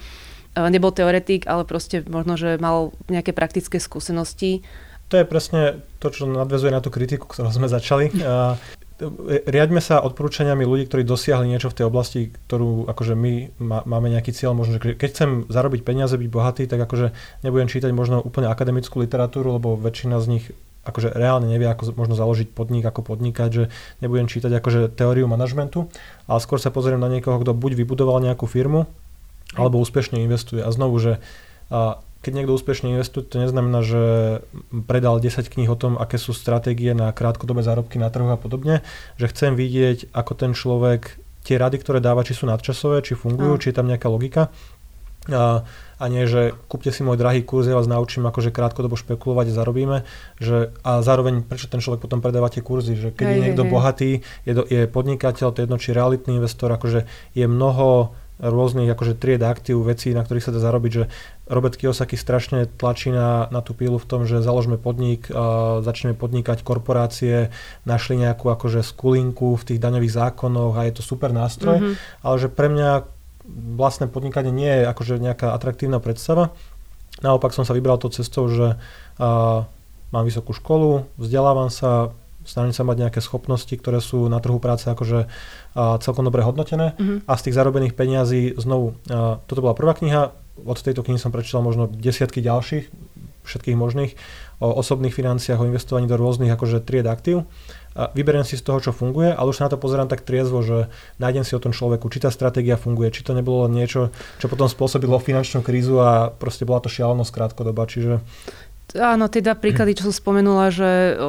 nebol 0.69 0.93
teoretik, 0.93 1.49
ale 1.49 1.65
proste 1.65 2.05
možno, 2.05 2.37
že 2.37 2.61
mal 2.61 2.93
nejaké 3.09 3.33
praktické 3.33 3.81
skúsenosti. 3.81 4.61
To 5.09 5.17
je 5.17 5.25
presne 5.25 5.81
to, 5.97 6.13
čo 6.13 6.29
nadvezuje 6.29 6.69
na 6.69 6.85
tú 6.85 6.93
kritiku, 6.93 7.25
ktorú 7.25 7.49
sme 7.49 7.65
začali 7.65 8.13
riaďme 9.45 9.77
sa 9.77 10.01
odporúčaniami 10.01 10.65
ľudí, 10.65 10.89
ktorí 10.89 11.05
dosiahli 11.05 11.45
niečo 11.45 11.69
v 11.69 11.77
tej 11.77 11.85
oblasti, 11.85 12.33
ktorú 12.49 12.89
akože 12.89 13.13
my 13.13 13.33
má, 13.61 13.85
máme 13.85 14.09
nejaký 14.09 14.33
cieľ. 14.33 14.57
Možno, 14.57 14.81
že 14.81 14.97
keď 14.97 15.09
chcem 15.13 15.29
zarobiť 15.47 15.85
peniaze, 15.85 16.17
byť 16.17 16.29
bohatý, 16.29 16.63
tak 16.65 16.81
akože 16.81 17.13
nebudem 17.45 17.69
čítať 17.69 17.93
možno 17.93 18.19
úplne 18.25 18.49
akademickú 18.49 18.97
literatúru, 19.01 19.61
lebo 19.61 19.77
väčšina 19.77 20.17
z 20.17 20.27
nich 20.27 20.45
akože 20.87 21.13
reálne 21.13 21.51
nevie, 21.51 21.67
ako 21.67 21.93
možno 21.99 22.15
založiť 22.15 22.55
podnik, 22.55 22.87
ako 22.87 23.03
podnikať, 23.03 23.49
že 23.51 23.63
nebudem 23.99 24.31
čítať 24.31 24.49
akože 24.55 24.95
teóriu 24.95 25.27
manažmentu, 25.27 25.91
ale 26.25 26.39
skôr 26.39 26.57
sa 26.63 26.71
pozriem 26.71 26.97
na 26.97 27.11
niekoho, 27.11 27.43
kto 27.43 27.51
buď 27.51 27.75
vybudoval 27.75 28.23
nejakú 28.23 28.47
firmu, 28.47 28.87
alebo 29.53 29.83
úspešne 29.83 30.23
investuje. 30.23 30.63
A 30.63 30.71
znovu, 30.71 30.95
že 30.97 31.19
a 31.67 31.99
keď 32.27 32.43
niekto 32.43 32.59
úspešne 32.59 32.91
investuje, 32.91 33.23
to 33.23 33.39
neznamená, 33.39 33.79
že 33.87 34.03
predal 34.83 35.23
10 35.23 35.47
kníh 35.47 35.71
o 35.71 35.79
tom, 35.79 35.95
aké 35.95 36.19
sú 36.19 36.35
stratégie 36.35 36.91
na 36.91 37.15
krátkodobé 37.15 37.63
zárobky 37.63 37.95
na 37.95 38.11
trhu 38.11 38.27
a 38.27 38.35
podobne, 38.35 38.83
že 39.15 39.31
chcem 39.31 39.55
vidieť, 39.55 40.11
ako 40.11 40.35
ten 40.35 40.51
človek 40.51 41.15
tie 41.47 41.55
rady, 41.55 41.79
ktoré 41.79 42.03
dáva, 42.03 42.27
či 42.27 42.35
sú 42.35 42.43
nadčasové, 42.43 42.99
či 42.99 43.15
fungujú, 43.15 43.55
no. 43.55 43.61
či 43.63 43.71
je 43.71 43.79
tam 43.79 43.87
nejaká 43.87 44.11
logika. 44.11 44.51
A, 45.31 45.63
a 45.99 46.05
nie, 46.11 46.27
že 46.27 46.51
kúpte 46.67 46.91
si 46.91 46.99
môj 46.99 47.15
drahý 47.15 47.47
kurz, 47.47 47.71
ja 47.71 47.79
vás 47.79 47.87
naučím 47.87 48.27
akože 48.27 48.51
krátkodobo 48.51 48.99
špekulovať 48.99 49.51
a 49.51 49.55
zarobíme. 49.55 49.97
Že, 50.43 50.75
a 50.83 50.99
zároveň, 50.99 51.47
prečo 51.47 51.71
ten 51.71 51.79
človek 51.79 52.03
potom 52.03 52.19
predáva 52.19 52.51
tie 52.51 52.59
kurzy, 52.59 52.99
že 52.99 53.15
keď 53.15 53.23
hej, 53.23 53.35
je 53.35 53.43
niekto 53.47 53.63
hej, 53.63 53.71
bohatý, 53.71 54.11
je, 54.43 54.51
do, 54.51 54.67
je 54.67 54.83
podnikateľ, 54.91 55.55
to 55.55 55.63
je 55.63 55.65
jedno, 55.67 55.79
či 55.79 55.95
realitný 55.95 56.43
investor, 56.43 56.67
akože 56.75 57.07
je 57.31 57.45
mnoho 57.47 58.11
rôznych 58.37 58.89
akože 58.89 59.17
tried 59.17 59.41
aktív, 59.41 59.81
vecí, 59.81 60.13
na 60.13 60.21
ktorých 60.21 60.45
sa 60.45 60.53
dá 60.53 60.61
zarobiť, 60.61 60.91
že 60.93 61.03
Robert 61.49 61.73
Kiyosaki 61.73 62.13
strašne 62.13 62.69
tlačí 62.69 63.09
na, 63.09 63.49
na 63.49 63.65
tú 63.65 63.73
pílu 63.73 63.97
v 63.97 64.05
tom, 64.05 64.21
že 64.29 64.45
založme 64.45 64.77
podnik, 64.77 65.25
uh, 65.33 65.81
začneme 65.81 66.13
podnikať 66.13 66.61
korporácie, 66.61 67.49
našli 67.89 68.21
nejakú 68.21 68.53
akože 68.53 68.85
skulinku 68.85 69.57
v 69.57 69.65
tých 69.73 69.79
daňových 69.81 70.13
zákonoch 70.13 70.77
a 70.77 70.85
je 70.85 70.93
to 70.97 71.03
super 71.03 71.33
nástroj, 71.33 71.81
mm-hmm. 71.81 71.93
ale 72.21 72.35
že 72.37 72.47
pre 72.53 72.69
mňa 72.69 72.89
vlastné 73.79 74.11
podnikanie 74.11 74.53
nie 74.53 74.69
je 74.69 74.83
akože 74.85 75.23
nejaká 75.23 75.55
atraktívna 75.55 75.97
predstava. 75.97 76.53
Naopak 77.25 77.55
som 77.55 77.65
sa 77.65 77.73
vybral 77.73 77.97
tou 77.97 78.13
cestou, 78.13 78.45
že 78.51 78.77
uh, 78.77 79.65
mám 80.13 80.23
vysokú 80.27 80.53
školu, 80.53 81.09
vzdelávam 81.17 81.73
sa, 81.73 82.13
snažím 82.47 82.71
sa 82.71 82.87
mať 82.87 82.97
nejaké 83.03 83.19
schopnosti, 83.19 83.75
ktoré 83.75 83.99
sú 83.99 84.31
na 84.31 84.39
trhu 84.39 84.57
práce 84.57 84.87
akože 84.87 85.27
celkom 85.75 86.23
dobre 86.23 86.41
hodnotené 86.47 86.95
mm-hmm. 86.95 87.27
a 87.27 87.33
z 87.35 87.41
tých 87.45 87.57
zarobených 87.59 87.93
peňazí 87.93 88.55
znovu, 88.55 88.95
toto 89.45 89.59
bola 89.59 89.75
prvá 89.75 89.93
kniha, 89.93 90.31
od 90.63 90.79
tejto 90.79 91.05
knihy 91.05 91.21
som 91.21 91.29
prečítal 91.29 91.61
možno 91.61 91.85
desiatky 91.85 92.41
ďalších, 92.41 92.89
všetkých 93.45 93.77
možných, 93.77 94.17
o 94.57 94.73
osobných 94.73 95.13
financiách, 95.13 95.61
o 95.61 95.69
investovaní 95.69 96.09
do 96.09 96.17
rôznych 96.17 96.49
akože 96.49 96.81
tried 96.81 97.05
aktív. 97.05 97.45
A 97.97 98.13
vyberiem 98.13 98.45
si 98.45 98.59
z 98.59 98.65
toho, 98.65 98.77
čo 98.77 98.91
funguje, 98.93 99.33
ale 99.33 99.49
už 99.49 99.57
na 99.57 99.73
to 99.73 99.77
pozerám 99.81 100.05
tak 100.05 100.21
triezvo, 100.21 100.61
že 100.61 100.85
nájdem 101.17 101.41
si 101.41 101.57
o 101.57 101.63
tom 101.63 101.73
človeku, 101.73 102.05
či 102.13 102.21
tá 102.21 102.29
stratégia 102.29 102.77
funguje, 102.77 103.09
či 103.09 103.25
to 103.25 103.33
nebolo 103.33 103.65
niečo, 103.65 104.13
čo 104.37 104.45
potom 104.45 104.69
spôsobilo 104.69 105.17
finančnú 105.17 105.65
krízu 105.65 105.97
a 105.97 106.29
proste 106.29 106.61
bola 106.61 106.77
to 106.83 106.93
šialenosť 106.93 107.33
krátkodoba. 107.33 107.89
Čiže 107.89 108.21
Áno, 108.95 109.27
tie 109.27 109.43
dva 109.43 109.51
príklady, 109.51 109.99
čo 109.99 110.07
som 110.07 110.15
spomenula, 110.15 110.71
že 110.71 111.19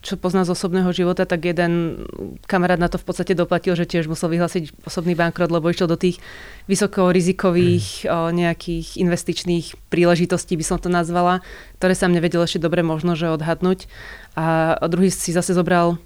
čo 0.00 0.16
pozná 0.16 0.48
z 0.48 0.56
osobného 0.56 0.96
života, 0.96 1.28
tak 1.28 1.44
jeden 1.44 2.04
kamarát 2.48 2.80
na 2.80 2.88
to 2.88 2.96
v 2.96 3.04
podstate 3.04 3.36
doplatil, 3.36 3.76
že 3.76 3.84
tiež 3.84 4.08
musel 4.08 4.32
vyhlásiť 4.32 4.88
osobný 4.88 5.12
bankrot, 5.12 5.52
lebo 5.52 5.68
išiel 5.68 5.92
do 5.92 6.00
tých 6.00 6.24
vysokorizikových 6.72 8.08
mm. 8.08 8.32
nejakých 8.32 8.96
investičných 8.96 9.92
príležitostí, 9.92 10.56
by 10.56 10.64
som 10.64 10.80
to 10.80 10.88
nazvala, 10.88 11.44
ktoré 11.76 11.92
sa 11.92 12.08
mne 12.08 12.24
vedel 12.24 12.48
ešte 12.48 12.64
dobre 12.64 12.80
možno, 12.80 13.12
že 13.12 13.28
odhadnúť. 13.28 13.92
A 14.32 14.80
druhý 14.88 15.12
si 15.12 15.36
zase 15.36 15.52
zobral 15.52 16.00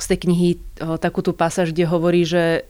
z 0.00 0.16
tej 0.16 0.18
knihy 0.24 0.50
takú 0.80 1.20
tú 1.20 1.36
pasáž, 1.36 1.76
kde 1.76 1.84
hovorí, 1.84 2.24
že 2.24 2.64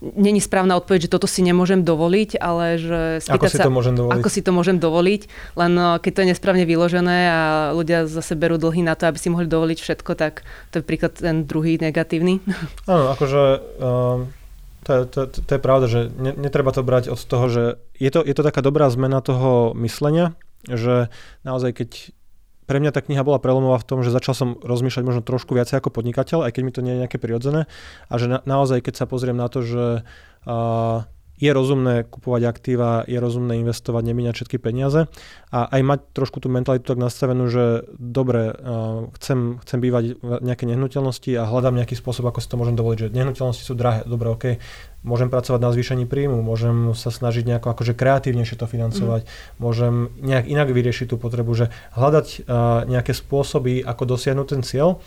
není 0.00 0.38
správna 0.38 0.78
odpoveď, 0.78 1.10
že 1.10 1.12
toto 1.12 1.26
si 1.26 1.42
nemôžem 1.42 1.82
dovoliť, 1.82 2.38
ale 2.38 2.78
že 2.78 3.00
ako 3.26 3.50
si 3.50 3.58
sa, 3.58 3.66
to 3.66 3.74
môžem 3.74 3.94
dovoliť. 3.98 4.14
ako 4.14 4.28
si 4.30 4.40
to 4.46 4.50
môžem 4.54 4.76
dovoliť, 4.78 5.22
len 5.58 5.70
no, 5.74 5.98
keď 5.98 6.12
to 6.14 6.20
je 6.22 6.30
nesprávne 6.34 6.64
vyložené 6.64 7.18
a 7.30 7.40
ľudia 7.74 8.06
zase 8.06 8.38
berú 8.38 8.62
dlhy 8.62 8.86
na 8.86 8.94
to, 8.94 9.10
aby 9.10 9.18
si 9.18 9.28
mohli 9.28 9.50
dovoliť 9.50 9.78
všetko, 9.82 10.12
tak 10.14 10.46
to 10.70 10.78
je 10.80 10.86
príklad 10.86 11.18
ten 11.18 11.42
druhý 11.42 11.82
negatívny. 11.82 12.38
Áno, 12.90 13.10
akože 13.14 13.42
um, 13.82 14.30
To, 14.88 15.04
to, 15.04 15.28
to, 15.28 15.38
to 15.44 15.50
je 15.52 15.60
pravda, 15.60 15.86
že 15.90 16.00
ne, 16.16 16.32
netreba 16.32 16.72
to 16.72 16.80
brať 16.80 17.12
od 17.12 17.20
toho, 17.20 17.46
že 17.50 17.62
je 17.98 18.10
to, 18.14 18.24
je 18.24 18.32
to 18.32 18.46
taká 18.46 18.64
dobrá 18.64 18.88
zmena 18.88 19.20
toho 19.20 19.76
myslenia, 19.76 20.32
že 20.64 21.12
naozaj 21.44 21.76
keď 21.76 21.90
pre 22.68 22.84
mňa 22.84 22.92
tá 22.92 23.00
kniha 23.00 23.24
bola 23.24 23.40
prelomová 23.40 23.80
v 23.80 23.88
tom, 23.88 23.98
že 24.04 24.12
začal 24.12 24.36
som 24.36 24.48
rozmýšľať 24.60 25.04
možno 25.08 25.22
trošku 25.24 25.56
viacej 25.56 25.80
ako 25.80 25.88
podnikateľ, 25.88 26.44
aj 26.44 26.52
keď 26.52 26.62
mi 26.62 26.72
to 26.76 26.84
nie 26.84 26.92
je 26.92 27.00
nejaké 27.08 27.16
prirodzené. 27.16 27.64
A 28.12 28.14
že 28.20 28.28
na, 28.28 28.44
naozaj, 28.44 28.84
keď 28.84 28.94
sa 29.00 29.06
pozriem 29.08 29.40
na 29.40 29.48
to, 29.48 29.64
že 29.64 30.04
uh, 30.44 31.08
je 31.38 31.50
rozumné 31.54 32.04
kupovať 32.04 32.42
aktíva, 32.44 33.06
je 33.06 33.18
rozumné 33.18 33.62
investovať, 33.62 34.02
nemíňať 34.04 34.34
všetky 34.34 34.58
peniaze 34.58 35.06
a 35.48 35.58
aj 35.70 35.80
mať 35.80 36.00
trošku 36.12 36.42
tú 36.42 36.50
mentalitu 36.50 36.84
tak 36.84 37.00
nastavenú, 37.00 37.46
že 37.48 37.86
dobre, 37.96 38.52
uh, 38.52 39.08
chcem, 39.16 39.62
chcem 39.64 39.78
bývať 39.78 40.04
v 40.18 40.30
nejaké 40.42 40.66
nehnuteľnosti 40.66 41.30
a 41.38 41.46
hľadám 41.46 41.78
nejaký 41.78 41.94
spôsob, 41.94 42.28
ako 42.28 42.42
si 42.42 42.50
to 42.50 42.60
môžem 42.60 42.76
dovoliť, 42.76 42.98
že 42.98 43.08
nehnuteľnosti 43.14 43.64
sú 43.64 43.74
drahé, 43.78 44.04
dobre, 44.04 44.28
OK, 44.34 44.44
môžem 45.06 45.30
pracovať 45.30 45.60
na 45.62 45.70
zvýšení 45.70 46.04
príjmu, 46.10 46.42
môžem 46.42 46.92
sa 46.98 47.14
snažiť 47.14 47.46
nejako 47.46 47.70
akože 47.70 47.94
kreatívnejšie 47.94 48.58
to 48.58 48.66
financovať, 48.66 49.22
mm. 49.24 49.30
môžem 49.62 50.10
nejak 50.18 50.50
inak 50.50 50.68
vyriešiť 50.74 51.14
tú 51.14 51.16
potrebu, 51.16 51.54
že 51.54 51.70
hľadať 51.94 52.26
uh, 52.44 52.84
nejaké 52.90 53.14
spôsoby, 53.14 53.80
ako 53.86 54.18
dosiahnuť 54.18 54.46
ten 54.50 54.62
cieľ 54.66 54.98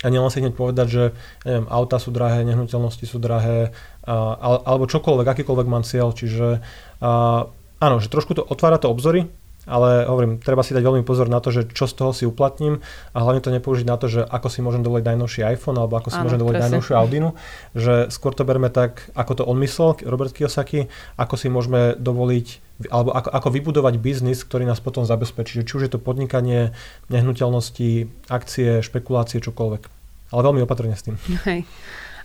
a 0.00 0.06
nielen 0.08 0.32
si 0.32 0.40
hneď 0.40 0.56
povedať, 0.56 0.86
že 0.88 1.02
neviem, 1.44 1.68
auta 1.68 2.00
sú 2.00 2.08
drahé, 2.08 2.44
nehnuteľnosti 2.48 3.04
sú 3.04 3.20
drahé, 3.20 3.72
uh, 4.08 4.64
alebo 4.64 4.88
čokoľvek, 4.88 5.26
akýkoľvek 5.28 5.68
mám 5.68 5.84
cieľ. 5.84 6.16
Čiže 6.16 6.64
uh, 7.04 7.40
áno, 7.80 7.96
že 8.00 8.08
trošku 8.08 8.32
to 8.32 8.42
otvára 8.44 8.80
to 8.80 8.88
obzory, 8.88 9.28
ale 9.68 10.08
hovorím, 10.08 10.40
treba 10.40 10.64
si 10.64 10.72
dať 10.72 10.80
veľmi 10.80 11.04
pozor 11.04 11.28
na 11.28 11.36
to, 11.38 11.52
že 11.52 11.68
čo 11.68 11.84
z 11.84 11.92
toho 11.92 12.16
si 12.16 12.24
uplatním 12.24 12.80
a 13.12 13.18
hlavne 13.20 13.44
to 13.44 13.52
nepoužiť 13.52 13.84
na 13.84 14.00
to, 14.00 14.08
že 14.08 14.24
ako 14.24 14.48
si 14.48 14.64
môžem 14.64 14.80
dovoliť 14.80 15.04
najnovší 15.04 15.40
iPhone 15.52 15.76
alebo 15.76 16.00
ako 16.00 16.08
si 16.08 16.18
môžem 16.18 16.40
dovoliť 16.40 16.56
presne. 16.56 16.68
najnovšiu 16.72 16.94
Audinu, 16.96 17.28
že 17.76 18.08
skôr 18.08 18.32
to 18.32 18.48
berme 18.48 18.72
tak, 18.72 19.12
ako 19.12 19.32
to 19.36 19.42
on 19.44 19.60
myslel, 19.60 20.00
Robert 20.08 20.32
Kiyosaki, 20.32 20.88
ako 21.20 21.34
si 21.36 21.52
môžeme 21.52 21.92
dovoliť 22.00 22.69
alebo 22.88 23.12
ako, 23.12 23.28
ako 23.28 23.48
vybudovať 23.52 23.94
biznis, 24.00 24.40
ktorý 24.40 24.64
nás 24.64 24.80
potom 24.80 25.04
zabezpečí. 25.04 25.60
Či 25.60 25.72
už 25.76 25.82
je 25.84 25.92
to 25.92 26.00
podnikanie, 26.00 26.72
nehnuteľnosti, 27.12 28.08
akcie, 28.32 28.80
špekulácie, 28.80 29.44
čokoľvek. 29.44 29.82
Ale 30.30 30.40
veľmi 30.40 30.64
opatrne 30.64 30.96
s 30.96 31.04
tým. 31.04 31.20
Hej. 31.44 31.68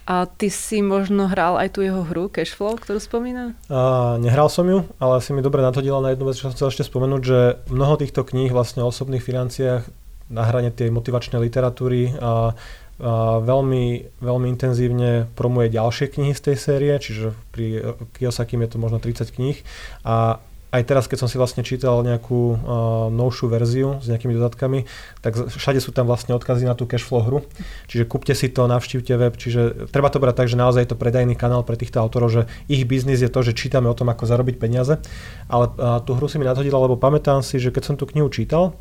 A 0.06 0.30
ty 0.30 0.54
si 0.54 0.86
možno 0.86 1.26
hral 1.26 1.58
aj 1.58 1.74
tú 1.74 1.82
jeho 1.82 2.06
hru 2.06 2.30
Cashflow, 2.30 2.78
ktorú 2.78 3.02
spomína? 3.02 3.58
Uh, 3.66 4.22
nehral 4.22 4.54
som 4.54 4.70
ju, 4.70 4.86
ale 5.02 5.18
si 5.18 5.34
mi 5.34 5.42
dobre 5.42 5.66
nathodila 5.66 5.98
na 5.98 6.14
jednu 6.14 6.30
vec, 6.30 6.38
čo 6.38 6.46
som 6.46 6.54
chcel 6.54 6.70
ešte 6.70 6.86
spomenúť, 6.86 7.22
že 7.26 7.40
mnoho 7.74 7.98
týchto 7.98 8.22
kníh 8.22 8.54
vlastne 8.54 8.86
o 8.86 8.94
osobných 8.94 9.26
financiách 9.26 9.82
na 10.30 10.46
hrane 10.46 10.70
tej 10.70 10.94
motivačnej 10.94 11.42
literatúry 11.42 12.14
a, 12.22 12.54
a 12.54 12.85
veľmi, 13.00 13.86
veľmi 14.24 14.48
intenzívne 14.48 15.28
promuje 15.36 15.68
ďalšie 15.68 16.16
knihy 16.16 16.32
z 16.32 16.42
tej 16.52 16.58
série, 16.58 16.94
čiže 16.96 17.36
pri 17.52 17.96
Kiyosakim 18.16 18.64
je 18.64 18.70
to 18.72 18.78
možno 18.80 19.04
30 19.04 19.36
kníh 19.36 19.58
a 20.08 20.40
aj 20.76 20.84
teraz, 20.84 21.08
keď 21.08 21.18
som 21.24 21.30
si 21.32 21.40
vlastne 21.40 21.64
čítal 21.64 22.04
nejakú 22.04 22.40
uh, 22.52 22.58
novšiu 23.08 23.48
verziu 23.48 23.90
s 24.04 24.12
nejakými 24.12 24.36
dodatkami, 24.36 24.84
tak 25.24 25.48
všade 25.48 25.80
sú 25.80 25.96
tam 25.96 26.04
vlastne 26.04 26.36
odkazy 26.36 26.68
na 26.68 26.76
tú 26.76 26.84
cashflow 26.84 27.24
hru. 27.24 27.40
Čiže 27.88 28.04
kúpte 28.04 28.36
si 28.36 28.52
to, 28.52 28.68
navštívte 28.68 29.16
web, 29.16 29.40
čiže 29.40 29.88
treba 29.96 30.12
to 30.12 30.20
brať 30.20 30.44
tak, 30.44 30.48
že 30.52 30.60
naozaj 30.60 30.84
je 30.84 30.92
to 30.92 31.00
predajný 31.00 31.40
kanál 31.40 31.64
pre 31.64 31.80
týchto 31.80 32.04
autorov, 32.04 32.28
že 32.28 32.42
ich 32.68 32.84
biznis 32.84 33.24
je 33.24 33.32
to, 33.32 33.40
že 33.40 33.56
čítame 33.56 33.88
o 33.88 33.96
tom, 33.96 34.12
ako 34.12 34.28
zarobiť 34.28 34.60
peniaze. 34.60 35.00
Ale 35.48 35.72
uh, 35.72 36.04
tú 36.04 36.20
hru 36.20 36.28
si 36.28 36.36
mi 36.36 36.46
nadhodila, 36.46 36.84
lebo 36.84 37.00
pamätám 37.00 37.40
si, 37.40 37.56
že 37.56 37.72
keď 37.72 37.84
som 37.88 37.96
tú 37.96 38.04
knihu 38.12 38.28
čítal, 38.28 38.76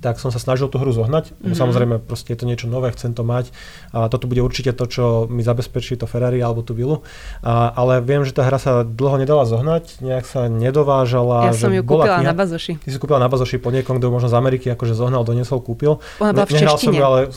tak 0.00 0.16
som 0.16 0.32
sa 0.32 0.40
snažil 0.40 0.72
tú 0.72 0.80
hru 0.80 0.90
zohnať. 0.96 1.36
Mm-hmm. 1.36 1.54
Samozrejme, 1.54 1.94
proste 2.00 2.32
je 2.32 2.38
to 2.40 2.48
niečo 2.48 2.66
nové, 2.66 2.88
chcem 2.96 3.12
to 3.12 3.20
mať. 3.20 3.52
A 3.92 4.08
toto 4.08 4.24
bude 4.24 4.40
určite 4.40 4.72
to, 4.72 4.88
čo 4.88 5.04
mi 5.28 5.44
zabezpečí 5.44 6.00
to 6.00 6.08
Ferrari 6.08 6.40
alebo 6.40 6.64
tú 6.64 6.72
vilu. 6.72 7.04
A, 7.44 7.68
ale 7.76 8.00
viem, 8.00 8.24
že 8.24 8.32
tá 8.32 8.48
hra 8.48 8.56
sa 8.56 8.82
dlho 8.82 9.20
nedala 9.20 9.44
zohnať, 9.44 10.00
nejak 10.00 10.24
sa 10.24 10.48
nedovážala. 10.48 11.52
Ja 11.52 11.54
som 11.54 11.70
ju 11.70 11.84
kúpila 11.84 12.24
kniha. 12.24 12.32
na 12.32 12.34
Bazoši. 12.34 12.80
Ty 12.80 12.88
si 12.88 12.98
kúpila 12.98 13.20
na 13.20 13.28
Bazoši 13.28 13.60
po 13.60 13.68
niekom, 13.68 14.00
kto 14.00 14.08
možno 14.08 14.32
z 14.32 14.36
Ameriky 14.40 14.72
akože 14.72 14.96
zohnal, 14.96 15.22
doniesol, 15.22 15.60
kúpil. 15.60 16.00
Ona 16.18 16.32
bola 16.32 16.48
v 16.48 16.56
Nehral 16.56 16.80
som 16.80 16.96
ju, 16.96 17.04
ale 17.04 17.28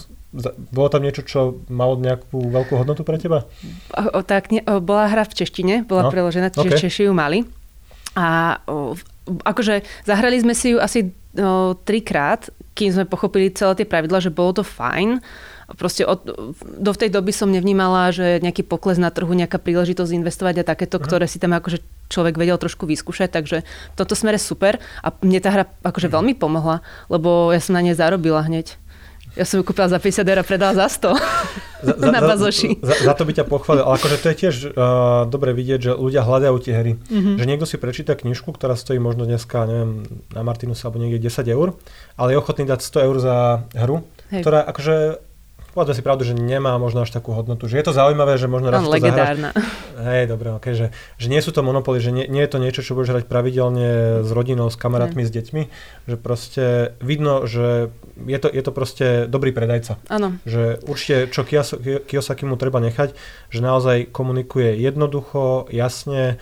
bolo 0.73 0.87
tam 0.89 1.05
niečo, 1.05 1.21
čo 1.21 1.61
malo 1.69 1.93
nejakú 1.99 2.49
veľkú 2.49 2.73
hodnotu 2.73 3.05
pre 3.05 3.21
teba? 3.21 3.45
O, 3.93 4.25
tak 4.25 4.49
ne, 4.49 4.65
o, 4.65 4.81
bola 4.81 5.05
hra 5.05 5.29
v 5.29 5.33
češtine, 5.37 5.75
bola 5.85 6.07
no, 6.07 6.09
preložená, 6.09 6.49
čiže 6.49 6.69
okay. 6.73 6.81
Češi 6.89 7.01
ju 7.05 7.13
mali. 7.13 7.45
A 8.17 8.57
o, 8.65 8.97
akože 9.25 9.83
zahrali 10.03 10.39
sme 10.43 10.53
si 10.55 10.75
ju 10.75 10.77
asi 10.79 11.15
no, 11.35 11.79
trikrát, 11.87 12.51
kým 12.73 12.89
sme 12.91 13.05
pochopili 13.05 13.53
celé 13.53 13.77
tie 13.77 13.87
pravidla, 13.87 14.19
že 14.19 14.33
bolo 14.33 14.61
to 14.61 14.63
fajn. 14.65 15.21
Proste 15.79 16.03
od, 16.03 16.27
do 16.59 16.91
tej 16.91 17.09
doby 17.09 17.31
som 17.31 17.47
nevnímala, 17.47 18.11
že 18.11 18.43
nejaký 18.43 18.67
pokles 18.67 18.99
na 18.99 19.09
trhu, 19.09 19.31
nejaká 19.31 19.57
príležitosť 19.57 20.11
investovať 20.11 20.61
a 20.61 20.67
takéto, 20.67 20.99
uh-huh. 20.99 21.07
ktoré 21.07 21.25
si 21.25 21.39
tam 21.39 21.55
akože 21.55 21.79
človek 22.11 22.35
vedel 22.37 22.59
trošku 22.59 22.85
vyskúšať, 22.85 23.31
takže 23.31 23.57
v 23.63 23.95
tomto 23.97 24.13
smere 24.13 24.37
super 24.37 24.77
a 25.01 25.15
mne 25.23 25.39
tá 25.41 25.49
hra 25.49 25.65
akože 25.81 26.11
veľmi 26.11 26.37
pomohla, 26.37 26.85
lebo 27.09 27.49
ja 27.49 27.63
som 27.63 27.73
na 27.73 27.81
nej 27.81 27.97
zarobila 27.97 28.45
hneď. 28.45 28.77
Ja 29.33 29.49
som 29.49 29.57
ju 29.57 29.63
kúpila 29.65 29.89
za 29.89 29.97
50 29.97 30.29
eur 30.29 30.39
a 30.41 30.45
predala 30.45 30.73
za 30.77 30.85
100 30.85 31.17
za, 31.81 31.93
za, 32.01 32.09
na 32.13 32.21
bazoši. 32.21 32.77
Za, 32.85 32.95
za 33.01 33.13
to 33.17 33.25
by 33.25 33.33
ťa 33.33 33.45
pochválil, 33.49 33.81
ale 33.81 33.97
akože 33.97 34.17
to 34.21 34.27
je 34.29 34.35
tiež 34.37 34.55
uh, 34.69 35.25
dobre 35.25 35.57
vidieť, 35.57 35.79
že 35.89 35.91
ľudia 35.97 36.21
hľadajú 36.21 36.55
tie 36.61 36.73
hry. 36.77 36.93
Mm-hmm. 37.01 37.35
Že 37.41 37.45
niekto 37.49 37.65
si 37.65 37.81
prečíta 37.81 38.13
knižku, 38.13 38.53
ktorá 38.53 38.77
stojí 38.77 39.01
možno 39.01 39.25
dneska, 39.25 39.65
neviem, 39.65 40.05
na 40.29 40.45
Martinus 40.45 40.85
alebo 40.85 41.01
niekde 41.01 41.17
10 41.33 41.49
eur, 41.49 41.73
ale 42.13 42.27
je 42.33 42.37
ochotný 42.37 42.69
dať 42.69 42.79
100 42.85 43.07
eur 43.09 43.15
za 43.17 43.35
hru, 43.73 44.05
Hej. 44.29 44.41
ktorá 44.45 44.59
akože 44.69 44.97
povedzme 45.73 45.97
si 45.97 46.05
pravdu, 46.05 46.21
že 46.23 46.37
nemá 46.37 46.77
možno 46.77 47.01
až 47.01 47.09
takú 47.09 47.33
hodnotu. 47.33 47.65
Že 47.65 47.81
je 47.81 47.85
to 47.89 47.93
zaujímavé, 47.97 48.37
že 48.37 48.45
možno 48.45 48.69
raz 48.69 48.85
to 48.85 48.93
legendárna. 48.93 49.49
Hej, 49.97 50.29
dobre, 50.29 50.53
okay, 50.53 50.77
že, 50.77 50.93
že 51.17 51.27
nie 51.27 51.41
sú 51.41 51.49
to 51.49 51.65
monopoly, 51.65 51.97
že 51.97 52.13
nie, 52.13 52.29
nie 52.29 52.45
je 52.45 52.51
to 52.53 52.61
niečo, 52.61 52.85
čo 52.85 52.93
budeš 52.93 53.17
hrať 53.17 53.25
pravidelne 53.25 54.21
s 54.21 54.29
rodinou, 54.29 54.69
s 54.69 54.77
kamarátmi, 54.77 55.25
Hej. 55.25 55.27
s 55.27 55.35
deťmi, 55.35 55.61
že 56.07 56.15
proste 56.21 56.65
vidno, 57.01 57.49
že 57.49 57.89
je 58.29 58.39
to, 58.39 58.47
je 58.53 58.61
to 58.61 58.71
proste 58.71 59.05
dobrý 59.27 59.49
predajca. 59.49 59.97
Áno. 60.13 60.37
Že 60.45 60.85
určite, 60.85 61.33
čo 61.33 61.41
Kiyosaki 62.05 62.45
mu 62.45 62.55
treba 62.55 62.77
nechať, 62.77 63.17
že 63.49 63.59
naozaj 63.59 64.13
komunikuje 64.13 64.77
jednoducho, 64.77 65.65
jasne, 65.73 66.37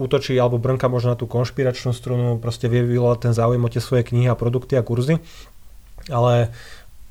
útočí 0.00 0.34
alebo 0.34 0.58
brnka 0.58 0.88
možno 0.88 1.14
na 1.14 1.18
tú 1.18 1.30
konšpiračnú 1.30 1.92
strunu, 1.94 2.40
proste 2.40 2.66
vie 2.66 2.82
vyvolať 2.82 3.30
ten 3.30 3.32
záujem 3.36 3.62
o 3.62 3.70
tie 3.70 3.82
svoje 3.82 4.02
knihy 4.02 4.26
a 4.30 4.38
produkty 4.38 4.74
a 4.74 4.82
kurzy. 4.82 5.20
Ale 6.10 6.50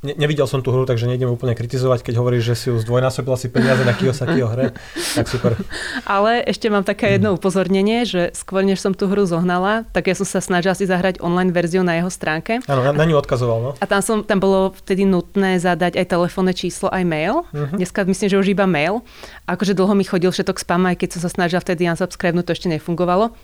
Ne, 0.02 0.18
nevidel 0.18 0.50
som 0.50 0.66
tú 0.66 0.74
hru, 0.74 0.90
takže 0.90 1.06
nejdem 1.06 1.30
úplne 1.30 1.54
kritizovať, 1.54 2.02
keď 2.02 2.14
hovoríš, 2.18 2.44
že 2.50 2.56
si 2.58 2.66
ju 2.74 2.82
zdvojnásobila 2.82 3.38
si 3.38 3.54
peniaze 3.54 3.86
na 3.86 3.94
Kiyosakiho 3.94 4.50
hre, 4.50 4.74
tak 5.14 5.30
super. 5.30 5.54
Ale 6.10 6.42
ešte 6.42 6.74
mám 6.74 6.82
také 6.82 7.22
jedno 7.22 7.38
upozornenie, 7.38 8.02
že 8.10 8.34
skôr 8.34 8.66
než 8.66 8.82
som 8.82 8.98
tú 8.98 9.06
hru 9.06 9.30
zohnala, 9.30 9.86
tak 9.94 10.10
ja 10.10 10.18
som 10.18 10.26
sa 10.26 10.42
snažila 10.42 10.74
si 10.74 10.90
zahrať 10.90 11.22
online 11.22 11.54
verziu 11.54 11.86
na 11.86 12.02
jeho 12.02 12.10
stránke. 12.10 12.66
Áno, 12.66 12.82
na, 12.82 12.98
na 12.98 13.06
ňu 13.06 13.22
odkazoval, 13.22 13.60
no. 13.62 13.72
A 13.78 13.86
tam, 13.86 14.02
som, 14.02 14.18
tam 14.26 14.42
bolo 14.42 14.74
vtedy 14.74 15.06
nutné 15.06 15.62
zadať 15.62 16.02
aj 16.02 16.06
telefónne 16.10 16.58
číslo, 16.58 16.90
aj 16.90 17.06
mail. 17.06 17.46
Uh-huh. 17.54 17.70
Dneska 17.78 18.02
myslím, 18.02 18.28
že 18.34 18.42
už 18.42 18.48
iba 18.58 18.66
mail. 18.66 19.06
Akože 19.46 19.78
dlho 19.78 19.94
mi 19.94 20.02
chodil 20.02 20.34
všetok 20.34 20.58
spam, 20.58 20.90
aj 20.90 20.98
keď 20.98 21.10
som 21.14 21.22
sa 21.22 21.30
snažila 21.30 21.62
vtedy 21.62 21.86
unsubscribe, 21.86 22.42
to 22.42 22.58
ešte 22.58 22.74
nefungovalo. 22.74 23.38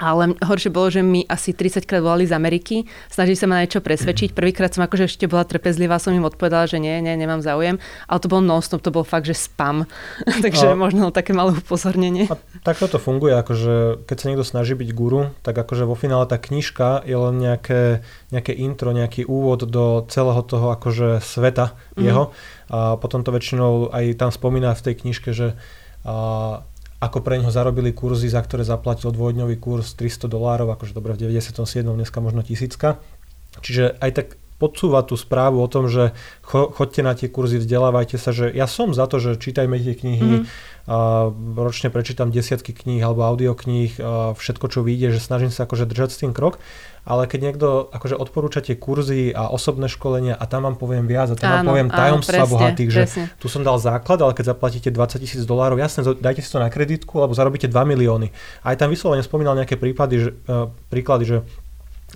Ale 0.00 0.32
horšie 0.40 0.72
bolo, 0.72 0.88
že 0.88 1.04
mi 1.04 1.28
asi 1.28 1.52
30 1.52 1.84
krát 1.84 2.00
volali 2.00 2.24
z 2.24 2.32
Ameriky, 2.32 2.88
snažili 3.12 3.36
sa 3.36 3.44
ma 3.44 3.60
na 3.60 3.68
niečo 3.68 3.84
presvedčiť. 3.84 4.32
Prvýkrát 4.32 4.72
som 4.72 4.80
akože 4.80 5.04
ešte 5.04 5.28
bola 5.28 5.44
trpezlivá, 5.44 6.00
som 6.00 6.16
im 6.16 6.24
odpovedala, 6.24 6.64
že 6.64 6.80
nie, 6.80 6.96
nie, 7.04 7.12
nemám 7.20 7.44
záujem. 7.44 7.76
Ale 8.08 8.18
to 8.24 8.32
bol 8.32 8.40
non 8.40 8.64
to 8.64 8.88
bol 8.88 9.04
fakt, 9.04 9.28
že 9.28 9.36
spam. 9.36 9.84
Takže 10.44 10.72
a, 10.72 10.78
možno 10.78 11.12
také 11.12 11.36
malé 11.36 11.52
upozornenie. 11.52 12.32
A 12.32 12.40
tak 12.64 12.80
toto 12.80 12.96
funguje, 12.96 13.36
akože 13.36 14.08
keď 14.08 14.16
sa 14.16 14.28
niekto 14.32 14.46
snaží 14.48 14.72
byť 14.72 14.90
guru, 14.96 15.36
tak 15.44 15.60
akože 15.60 15.84
vo 15.84 15.92
finále 15.92 16.24
tá 16.24 16.40
knižka 16.40 17.04
je 17.04 17.16
len 17.20 17.36
nejaké, 17.36 18.00
nejaké 18.32 18.56
intro, 18.56 18.96
nejaký 18.96 19.28
úvod 19.28 19.68
do 19.68 20.08
celého 20.08 20.40
toho 20.48 20.72
akože 20.72 21.20
sveta 21.20 21.76
mm. 21.96 22.00
jeho. 22.00 22.32
A 22.72 22.96
potom 22.96 23.20
to 23.20 23.34
väčšinou 23.36 23.92
aj 23.92 24.16
tam 24.16 24.32
spomína 24.32 24.72
v 24.72 24.84
tej 24.88 24.94
knižke, 25.04 25.30
že 25.36 25.58
a, 26.00 26.64
ako 27.00 27.24
pre 27.24 27.40
neho 27.40 27.48
zarobili 27.48 27.96
kurzy, 27.96 28.28
za 28.28 28.44
ktoré 28.44 28.60
zaplatil 28.60 29.08
dvojdňový 29.08 29.56
kurz 29.56 29.96
300 29.96 30.28
dolárov, 30.28 30.68
akože 30.76 30.92
dobre 30.92 31.16
v 31.16 31.32
97. 31.32 31.80
dneska 31.88 32.20
možno 32.20 32.44
tisícka. 32.44 33.00
Čiže 33.64 33.96
aj 33.98 34.10
tak 34.12 34.26
podsúva 34.60 35.00
tú 35.00 35.16
správu 35.16 35.64
o 35.64 35.68
tom, 35.72 35.88
že 35.88 36.12
cho, 36.44 36.68
chodte 36.68 37.00
na 37.00 37.16
tie 37.16 37.32
kurzy, 37.32 37.56
vzdelávajte 37.56 38.20
sa, 38.20 38.36
že 38.36 38.52
ja 38.52 38.68
som 38.68 38.92
za 38.92 39.08
to, 39.08 39.16
že 39.16 39.40
čítajme 39.40 39.80
tie 39.80 39.96
knihy, 39.96 40.30
mm. 40.30 40.44
a 40.84 41.32
ročne 41.56 41.88
prečítam 41.88 42.28
desiatky 42.28 42.76
kníh 42.76 43.00
alebo 43.00 43.24
audiokníh, 43.24 43.96
a 43.96 44.36
všetko 44.36 44.66
čo 44.68 44.84
vyjde, 44.84 45.16
že 45.16 45.24
snažím 45.24 45.48
sa 45.48 45.64
akože 45.64 45.88
držať 45.88 46.10
s 46.12 46.20
tým 46.20 46.36
krok, 46.36 46.60
ale 47.08 47.24
keď 47.24 47.40
niekto 47.40 47.88
akože 47.88 48.12
odporúča 48.12 48.60
tie 48.60 48.76
kurzy 48.76 49.32
a 49.32 49.48
osobné 49.48 49.88
školenia 49.88 50.36
a 50.36 50.44
tam 50.44 50.68
vám 50.68 50.76
poviem 50.76 51.08
viac 51.08 51.32
a 51.32 51.36
tam 51.38 51.48
áno, 51.48 51.56
vám 51.56 51.68
poviem 51.72 51.88
tajomstva 51.88 52.44
áno, 52.44 52.52
bohatých, 52.52 52.90
že 52.92 53.02
presne. 53.08 53.24
tu 53.40 53.46
som 53.48 53.64
dal 53.64 53.80
základ, 53.80 54.20
ale 54.20 54.36
keď 54.36 54.52
zaplatíte 54.52 54.92
20 54.92 55.24
tisíc 55.24 55.42
dolárov, 55.48 55.80
jasne, 55.80 56.04
dajte 56.04 56.44
si 56.44 56.52
to 56.52 56.60
na 56.60 56.68
kreditku 56.68 57.16
alebo 57.24 57.32
zarobíte 57.32 57.72
2 57.72 57.92
milióny. 57.96 58.28
Aj 58.60 58.76
tam 58.76 58.92
vyslovene 58.92 59.24
spomínal 59.24 59.56
nejaké 59.56 59.80
prípady, 59.80 60.28
že, 60.28 60.30
uh, 60.44 60.68
príklady, 60.92 61.24
že 61.24 61.36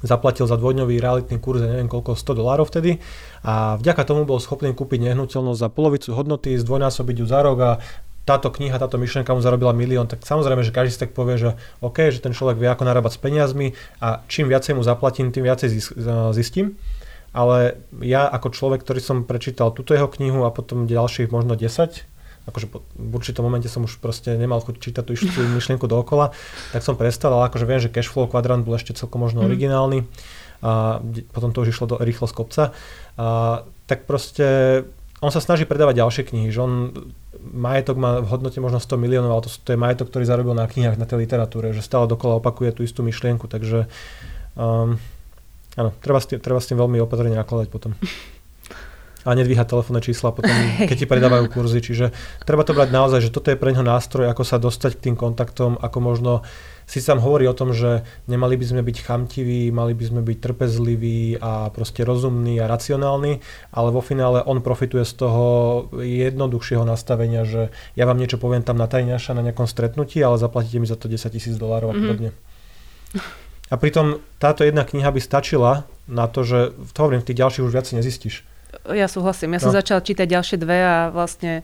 zaplatil 0.05 0.45
za 0.45 0.61
dvojdňový 0.61 1.01
realitný 1.01 1.41
kurz, 1.41 1.65
neviem 1.65 1.89
koľko, 1.89 2.13
100 2.15 2.39
dolárov 2.39 2.69
vtedy 2.69 3.01
a 3.41 3.81
vďaka 3.81 4.05
tomu 4.05 4.29
bol 4.29 4.37
schopný 4.37 4.77
kúpiť 4.77 5.01
nehnuteľnosť 5.11 5.59
za 5.59 5.69
polovicu 5.73 6.13
hodnoty, 6.13 6.61
zdvojnásobiť 6.61 7.17
ju 7.25 7.27
za 7.27 7.41
rok 7.41 7.59
a 7.65 7.73
táto 8.25 8.49
kniha, 8.49 8.81
táto 8.81 8.97
myšlienka 8.97 9.37
mu 9.37 9.45
zarobila 9.45 9.77
milión, 9.77 10.09
tak 10.09 10.25
samozrejme, 10.25 10.65
že 10.65 10.73
každý 10.73 10.97
si 10.97 11.01
tak 11.01 11.13
povie, 11.13 11.37
že 11.37 11.51
OK, 11.85 12.09
že 12.09 12.25
ten 12.25 12.33
človek 12.33 12.57
vie, 12.57 12.69
ako 12.73 12.89
narábať 12.89 13.17
s 13.17 13.21
peniazmi 13.21 13.77
a 14.01 14.25
čím 14.29 14.49
viacej 14.49 14.77
mu 14.77 14.83
zaplatím, 14.85 15.29
tým 15.29 15.45
viacej 15.45 15.69
zistím. 16.33 16.77
Ale 17.35 17.83
ja 17.99 18.31
ako 18.31 18.55
človek, 18.55 18.87
ktorý 18.87 19.01
som 19.03 19.27
prečítal 19.27 19.75
túto 19.75 19.91
jeho 19.93 20.07
knihu 20.07 20.47
a 20.47 20.55
potom 20.55 20.87
ďalších 20.87 21.35
možno 21.35 21.59
10, 21.59 22.14
akože 22.45 22.67
po, 22.69 22.85
v 22.95 23.13
určitom 23.17 23.45
momente 23.45 23.69
som 23.73 23.85
už 23.85 23.99
proste 23.99 24.37
nemal 24.37 24.61
chuť 24.61 24.77
čítať 24.77 25.03
tú 25.05 25.13
istú 25.17 25.41
myšlienku 25.45 25.89
dookola, 25.89 26.37
tak 26.77 26.85
som 26.85 26.97
prestal, 26.97 27.33
ale 27.33 27.49
akože 27.49 27.65
viem, 27.65 27.81
že 27.81 27.93
cashflow 27.93 28.29
kvadrant 28.29 28.65
bol 28.65 28.77
ešte 28.77 28.93
celkom 28.93 29.25
možno 29.25 29.43
mm. 29.43 29.47
originálny 29.49 29.99
a 30.65 31.01
potom 31.33 31.53
to 31.53 31.65
už 31.65 31.77
išlo 31.77 31.85
do, 31.89 31.97
rýchlo 32.01 32.25
z 32.25 32.35
kopca. 32.37 32.63
A, 33.21 33.65
tak 33.85 34.09
proste 34.09 34.81
on 35.21 35.33
sa 35.33 35.41
snaží 35.41 35.69
predávať 35.69 36.01
ďalšie 36.01 36.23
knihy, 36.33 36.49
že 36.53 36.61
on 36.61 36.93
majetok 37.41 37.97
má 38.01 38.25
v 38.25 38.29
hodnote 38.29 38.57
možno 38.61 38.81
100 38.81 38.97
miliónov, 38.97 39.33
ale 39.37 39.45
to, 39.45 39.51
to 39.53 39.71
je 39.77 39.81
majetok, 39.81 40.09
ktorý 40.09 40.25
zarobil 40.25 40.57
na 40.57 40.65
knihách, 40.65 40.97
na 40.97 41.05
tej 41.05 41.25
literatúre, 41.25 41.77
že 41.77 41.85
stále 41.85 42.09
dokola 42.09 42.41
opakuje 42.41 42.73
tú 42.73 42.81
istú 42.81 43.05
myšlienku, 43.05 43.45
takže 43.45 43.85
um, 44.57 44.97
áno, 45.77 45.91
treba 46.01 46.21
s, 46.21 46.33
tým, 46.33 46.41
treba 46.41 46.61
s 46.61 46.69
tým 46.69 46.81
veľmi 46.81 47.01
opatrne 47.05 47.37
nakladať 47.37 47.69
potom. 47.69 47.93
a 49.25 49.33
nedvíhať 49.33 49.73
telefónne 49.73 50.05
čísla 50.05 50.31
potom, 50.31 50.53
keď 50.89 50.97
ti 50.97 51.07
predávajú 51.09 51.49
kurzy. 51.49 51.81
Čiže 51.81 52.13
treba 52.45 52.63
to 52.63 52.77
brať 52.77 52.93
naozaj, 52.93 53.21
že 53.25 53.33
toto 53.33 53.49
je 53.49 53.59
pre 53.59 53.73
ňo 53.73 53.83
nástroj, 53.83 54.29
ako 54.29 54.45
sa 54.45 54.61
dostať 54.61 55.01
k 55.01 55.05
tým 55.11 55.17
kontaktom, 55.17 55.81
ako 55.81 55.99
možno 56.05 56.33
si 56.85 57.01
tam 57.01 57.17
hovorí 57.17 57.49
o 57.49 57.57
tom, 57.57 57.73
že 57.73 58.05
nemali 58.29 58.61
by 58.61 58.65
sme 58.69 58.83
byť 58.85 58.97
chamtiví, 59.01 59.73
mali 59.73 59.97
by 59.97 60.05
sme 60.05 60.21
byť 60.21 60.39
trpezliví 60.41 61.41
a 61.41 61.73
proste 61.73 62.05
rozumní 62.05 62.61
a 62.61 62.69
racionálni, 62.69 63.41
ale 63.73 63.89
vo 63.89 64.05
finále 64.05 64.45
on 64.45 64.61
profituje 64.61 65.09
z 65.09 65.13
toho 65.17 65.45
jednoduchšieho 65.97 66.85
nastavenia, 66.85 67.49
že 67.49 67.73
ja 67.97 68.05
vám 68.05 68.21
niečo 68.21 68.37
poviem 68.37 68.61
tam 68.61 68.77
na 68.77 68.85
tajňaša 68.85 69.33
na 69.33 69.41
nejakom 69.41 69.65
stretnutí, 69.65 70.21
ale 70.21 70.37
zaplatíte 70.37 70.77
mi 70.77 70.89
za 70.89 71.01
to 71.01 71.09
10 71.09 71.25
tisíc 71.33 71.57
dolárov 71.57 71.93
a 71.93 71.95
mhm. 71.97 72.01
podobne. 72.05 72.31
A 73.73 73.81
pritom 73.81 74.21
táto 74.37 74.61
jedna 74.61 74.85
kniha 74.85 75.09
by 75.09 75.21
stačila 75.25 75.89
na 76.05 76.29
to, 76.29 76.45
že 76.45 76.77
to 76.93 76.99
hovorím, 77.01 77.25
v 77.25 77.29
tých 77.33 77.41
ďalších 77.41 77.65
už 77.65 77.73
viac 77.73 77.89
nezistíš. 77.97 78.45
Ja 78.91 79.07
súhlasím. 79.07 79.57
Ja 79.57 79.61
no. 79.61 79.65
som 79.69 79.73
začala 79.73 80.01
čítať 80.03 80.27
ďalšie 80.27 80.57
dve 80.59 80.79
a 80.83 80.97
vlastne 81.13 81.63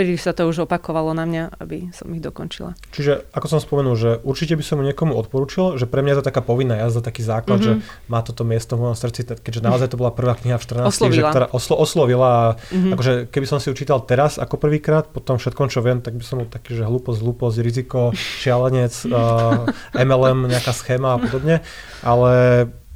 príliš 0.00 0.24
sa 0.24 0.32
to 0.32 0.48
už 0.48 0.64
opakovalo 0.64 1.12
na 1.12 1.28
mňa, 1.28 1.60
aby 1.60 1.92
som 1.92 2.08
ich 2.16 2.24
dokončila. 2.24 2.72
Čiže, 2.94 3.28
ako 3.36 3.46
som 3.52 3.60
spomenul, 3.60 4.00
že 4.00 4.10
určite 4.24 4.56
by 4.56 4.64
som 4.64 4.80
mu 4.80 4.88
niekomu 4.88 5.12
odporúčil, 5.12 5.76
že 5.76 5.84
pre 5.84 6.00
mňa 6.00 6.16
je 6.16 6.18
to 6.24 6.28
taká 6.32 6.40
povinná 6.40 6.80
jazda, 6.80 7.04
taký 7.04 7.20
základ, 7.20 7.60
mm-hmm. 7.60 7.84
že 7.84 8.08
má 8.08 8.24
toto 8.24 8.46
miesto 8.46 8.80
v 8.80 8.88
mojom 8.88 8.96
srdci, 8.96 9.28
keďže 9.44 9.60
naozaj 9.60 9.92
to 9.92 10.00
bola 10.00 10.14
prvá 10.14 10.38
kniha 10.40 10.56
v 10.56 10.64
14. 10.64 10.88
Oslovila. 10.88 11.28
Že, 11.28 11.34
ktorá 11.36 11.46
oslo, 11.52 11.74
oslovila 11.76 12.28
a 12.32 12.44
mm-hmm. 12.56 12.92
akože 12.96 13.12
keby 13.28 13.46
som 13.50 13.58
si 13.60 13.68
učítal 13.68 14.00
teraz 14.08 14.40
ako 14.40 14.56
prvýkrát, 14.56 15.10
potom 15.10 15.36
všetkom, 15.36 15.68
čo 15.68 15.84
viem, 15.84 16.00
tak 16.00 16.16
by 16.16 16.24
som 16.24 16.40
bol 16.40 16.48
taký, 16.48 16.80
že 16.80 16.88
hlúposť, 16.88 17.18
hlúposť, 17.20 17.56
riziko, 17.60 18.16
šialenec, 18.16 18.94
uh, 19.12 19.68
MLM, 19.92 20.48
nejaká 20.48 20.72
schéma 20.72 21.18
a 21.18 21.20
podobne, 21.20 21.60
ale 22.00 22.32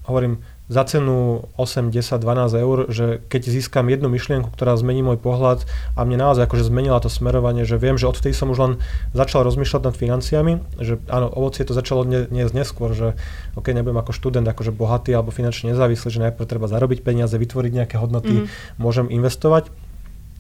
hovorím, 0.08 0.40
za 0.64 0.82
cenu 0.88 1.44
8, 1.60 1.92
10, 1.92 2.24
12 2.24 2.56
eur, 2.56 2.78
že 2.88 3.20
keď 3.28 3.42
získam 3.52 3.84
jednu 3.92 4.08
myšlienku, 4.08 4.48
ktorá 4.48 4.72
zmení 4.80 5.04
môj 5.04 5.20
pohľad 5.20 5.68
a 5.92 6.00
mne 6.08 6.24
naozaj 6.24 6.48
akože 6.48 6.72
zmenila 6.72 7.04
to 7.04 7.12
smerovanie, 7.12 7.68
že 7.68 7.76
viem, 7.76 8.00
že 8.00 8.08
odtedy 8.08 8.32
som 8.32 8.48
už 8.48 8.58
len 8.58 8.72
začal 9.12 9.44
rozmýšľať 9.44 9.82
nad 9.84 9.94
financiami, 9.96 10.52
že 10.80 10.96
áno, 11.12 11.28
ovocie 11.28 11.68
to 11.68 11.76
začalo 11.76 12.08
dnes, 12.08 12.50
neskôr, 12.56 12.96
že 12.96 13.12
ok, 13.60 13.76
nebudem 13.76 14.00
ako 14.00 14.16
študent 14.16 14.48
akože 14.48 14.72
bohatý 14.72 15.12
alebo 15.12 15.28
finančne 15.28 15.76
nezávislý, 15.76 16.08
že 16.08 16.24
najprv 16.30 16.48
treba 16.48 16.64
zarobiť 16.64 17.04
peniaze, 17.04 17.36
vytvoriť 17.36 17.72
nejaké 17.84 17.96
hodnoty, 18.00 18.48
mm. 18.48 18.80
môžem 18.80 19.12
investovať 19.12 19.68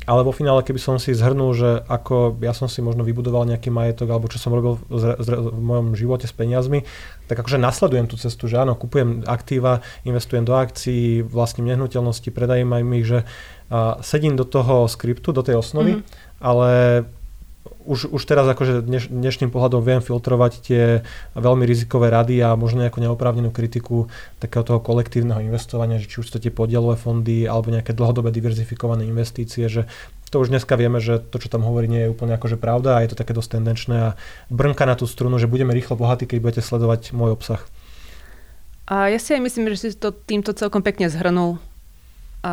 ale 0.04 0.20
vo 0.24 0.32
finále, 0.32 0.60
keby 0.60 0.80
som 0.80 0.96
si 1.00 1.16
zhrnul, 1.16 1.56
že 1.56 1.70
ako 1.88 2.36
ja 2.44 2.52
som 2.52 2.68
si 2.68 2.84
možno 2.84 3.04
vybudoval 3.04 3.48
nejaký 3.48 3.72
majetok, 3.72 4.12
alebo 4.12 4.28
čo 4.28 4.36
som 4.36 4.52
robil 4.52 4.76
v, 4.88 5.16
v 5.24 5.60
mojom 5.60 5.96
živote 5.96 6.28
s 6.28 6.34
peniazmi, 6.36 6.84
tak 7.24 7.40
akože 7.40 7.56
nasledujem 7.56 8.04
tú 8.04 8.20
cestu, 8.20 8.44
že 8.44 8.60
áno, 8.60 8.76
kupujem 8.76 9.24
aktíva, 9.24 9.80
investujem 10.04 10.44
do 10.44 10.52
akcií, 10.52 11.24
vlastním 11.24 11.72
nehnuteľnosti, 11.72 12.28
predajem 12.28 12.68
aj 12.68 12.82
ich, 13.00 13.06
že 13.08 13.20
a 13.74 13.98
sedím 14.04 14.36
do 14.36 14.44
toho 14.44 14.86
skriptu, 14.86 15.32
do 15.32 15.40
tej 15.40 15.58
osnovy, 15.58 15.98
mm-hmm. 15.98 16.44
ale 16.44 16.70
už, 17.84 18.12
už 18.12 18.22
teraz 18.24 18.44
akože 18.48 18.84
dneš, 18.84 19.08
dnešným 19.08 19.48
pohľadom 19.48 19.80
viem 19.80 20.00
filtrovať 20.04 20.52
tie 20.60 20.82
veľmi 21.36 21.64
rizikové 21.64 22.12
rady 22.12 22.40
a 22.44 22.56
možno 22.56 22.84
nejakú 22.84 23.00
neoprávnenú 23.00 23.52
kritiku 23.52 24.08
takého 24.40 24.64
toho 24.64 24.80
kolektívneho 24.80 25.40
investovania, 25.40 26.00
že 26.00 26.08
či 26.08 26.20
už 26.20 26.28
to 26.28 26.38
tie 26.40 26.52
podielové 26.52 26.96
fondy 26.96 27.48
alebo 27.48 27.72
nejaké 27.72 27.96
dlhodobé 27.96 28.32
diverzifikované 28.32 29.08
investície, 29.08 29.68
že 29.68 29.88
to 30.28 30.42
už 30.42 30.50
dneska 30.50 30.74
vieme, 30.74 30.98
že 30.98 31.22
to, 31.22 31.38
čo 31.38 31.46
tam 31.46 31.62
hovorí, 31.62 31.86
nie 31.86 32.08
je 32.08 32.12
úplne 32.12 32.34
akože 32.34 32.58
pravda 32.58 32.98
a 32.98 33.02
je 33.06 33.14
to 33.14 33.20
také 33.20 33.36
dosť 33.36 33.60
tendenčné 33.60 33.96
a 33.96 34.10
brnka 34.50 34.82
na 34.82 34.98
tú 34.98 35.06
strunu, 35.06 35.38
že 35.38 35.46
budeme 35.46 35.70
rýchlo 35.70 35.94
bohatí, 35.94 36.26
keď 36.26 36.38
budete 36.42 36.62
sledovať 36.64 37.14
môj 37.14 37.38
obsah. 37.38 37.62
A 38.84 39.08
ja 39.08 39.16
si 39.16 39.32
aj 39.32 39.40
myslím, 39.40 39.72
že 39.72 39.76
si 39.80 39.88
to 39.96 40.12
týmto 40.12 40.52
celkom 40.52 40.84
pekne 40.84 41.08
zhrnul. 41.08 41.56
A 42.44 42.52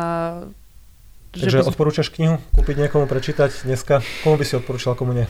Takže 1.32 1.64
by... 1.64 1.68
odporúčaš 1.72 2.12
knihu 2.12 2.36
kúpiť 2.52 2.76
niekomu 2.76 3.08
prečítať 3.08 3.64
dneska? 3.64 4.04
Komu 4.20 4.36
by 4.36 4.44
si 4.44 4.54
odporúčal, 4.60 4.92
komu 4.92 5.16
nie? 5.16 5.26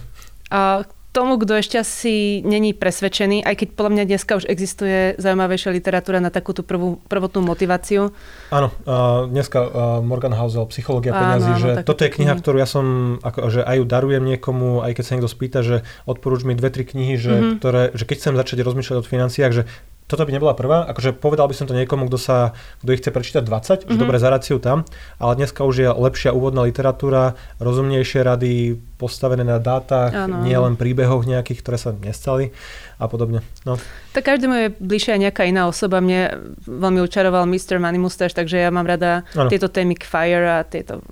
A 0.50 0.82
tomu, 1.12 1.36
kto 1.36 1.60
ešte 1.60 1.76
asi 1.76 2.40
není 2.40 2.72
presvedčený, 2.72 3.44
aj 3.44 3.54
keď 3.60 3.68
podľa 3.76 3.92
mňa 3.92 4.04
dneska 4.08 4.32
už 4.40 4.48
existuje 4.48 5.12
zaujímavejšia 5.20 5.70
literatúra 5.76 6.24
na 6.24 6.32
takúto 6.32 6.64
prvú, 6.64 7.04
prvotnú 7.04 7.44
motiváciu. 7.44 8.16
Áno, 8.48 8.72
uh, 8.88 9.28
dneska 9.28 9.60
uh, 9.60 9.70
Morgan 10.00 10.32
Housel, 10.32 10.64
Psychológia 10.72 11.12
peniazy, 11.12 11.52
že 11.60 11.70
toto 11.84 12.08
je 12.08 12.16
kniha, 12.16 12.32
ktorú 12.40 12.56
ja 12.56 12.64
som, 12.64 13.20
ako, 13.20 13.52
že 13.52 13.60
aj 13.60 13.76
ju 13.76 13.84
darujem 13.84 14.24
niekomu, 14.24 14.80
aj 14.80 14.92
keď 14.96 15.04
sa 15.04 15.12
niekto 15.14 15.30
spýta, 15.30 15.60
že 15.60 15.76
odporúč 16.08 16.48
mi 16.48 16.56
dve, 16.56 16.72
tri 16.72 16.88
knihy, 16.88 17.20
že, 17.20 17.34
mm-hmm. 17.36 17.54
ktoré, 17.60 17.82
že 17.92 18.04
keď 18.08 18.16
chcem 18.16 18.34
začať 18.40 18.58
rozmýšľať 18.64 18.96
o 18.96 19.04
financiách, 19.04 19.52
že 19.52 19.62
toto 20.06 20.28
by 20.28 20.32
nebola 20.34 20.52
prvá, 20.52 20.84
akože 20.92 21.16
povedal 21.16 21.48
by 21.48 21.56
som 21.56 21.64
to 21.64 21.72
niekomu, 21.72 22.10
kto 22.10 22.18
sa, 22.20 22.52
kto 22.84 22.90
ich 22.92 23.00
chce 23.00 23.10
prečítať 23.14 23.42
20, 23.42 23.48
mm-hmm. 23.48 23.90
že 23.90 23.96
dobre 23.96 24.18
zaráciu 24.20 24.60
tam, 24.60 24.84
ale 25.16 25.32
dneska 25.40 25.64
už 25.64 25.74
je 25.78 25.88
lepšia 25.88 26.36
úvodná 26.36 26.66
literatúra, 26.68 27.38
rozumnejšie 27.62 28.20
rady, 28.20 28.76
postavené 29.00 29.42
na 29.42 29.58
dátach, 29.58 30.14
ano. 30.14 30.46
nie 30.46 30.54
len 30.54 30.78
príbehoch 30.78 31.26
nejakých, 31.26 31.58
ktoré 31.64 31.78
sa 31.80 31.90
nestali 31.90 32.54
a 33.02 33.10
podobne. 33.10 33.42
No. 33.66 33.74
Tak 34.14 34.30
každému 34.30 34.54
je 34.54 34.68
bližšia 34.78 35.18
nejaká 35.18 35.42
iná 35.42 35.66
osoba. 35.66 35.98
Mne 35.98 36.54
veľmi 36.62 37.02
učaroval 37.02 37.50
Mr. 37.50 37.82
Money 37.82 37.98
Mustache, 37.98 38.36
takže 38.36 38.62
ja 38.62 38.70
mám 38.70 38.86
rada 38.86 39.26
ano. 39.34 39.50
tieto 39.50 39.66
témy 39.66 39.98
Fire 39.98 40.46
a 40.46 40.62
tieto... 40.62 41.02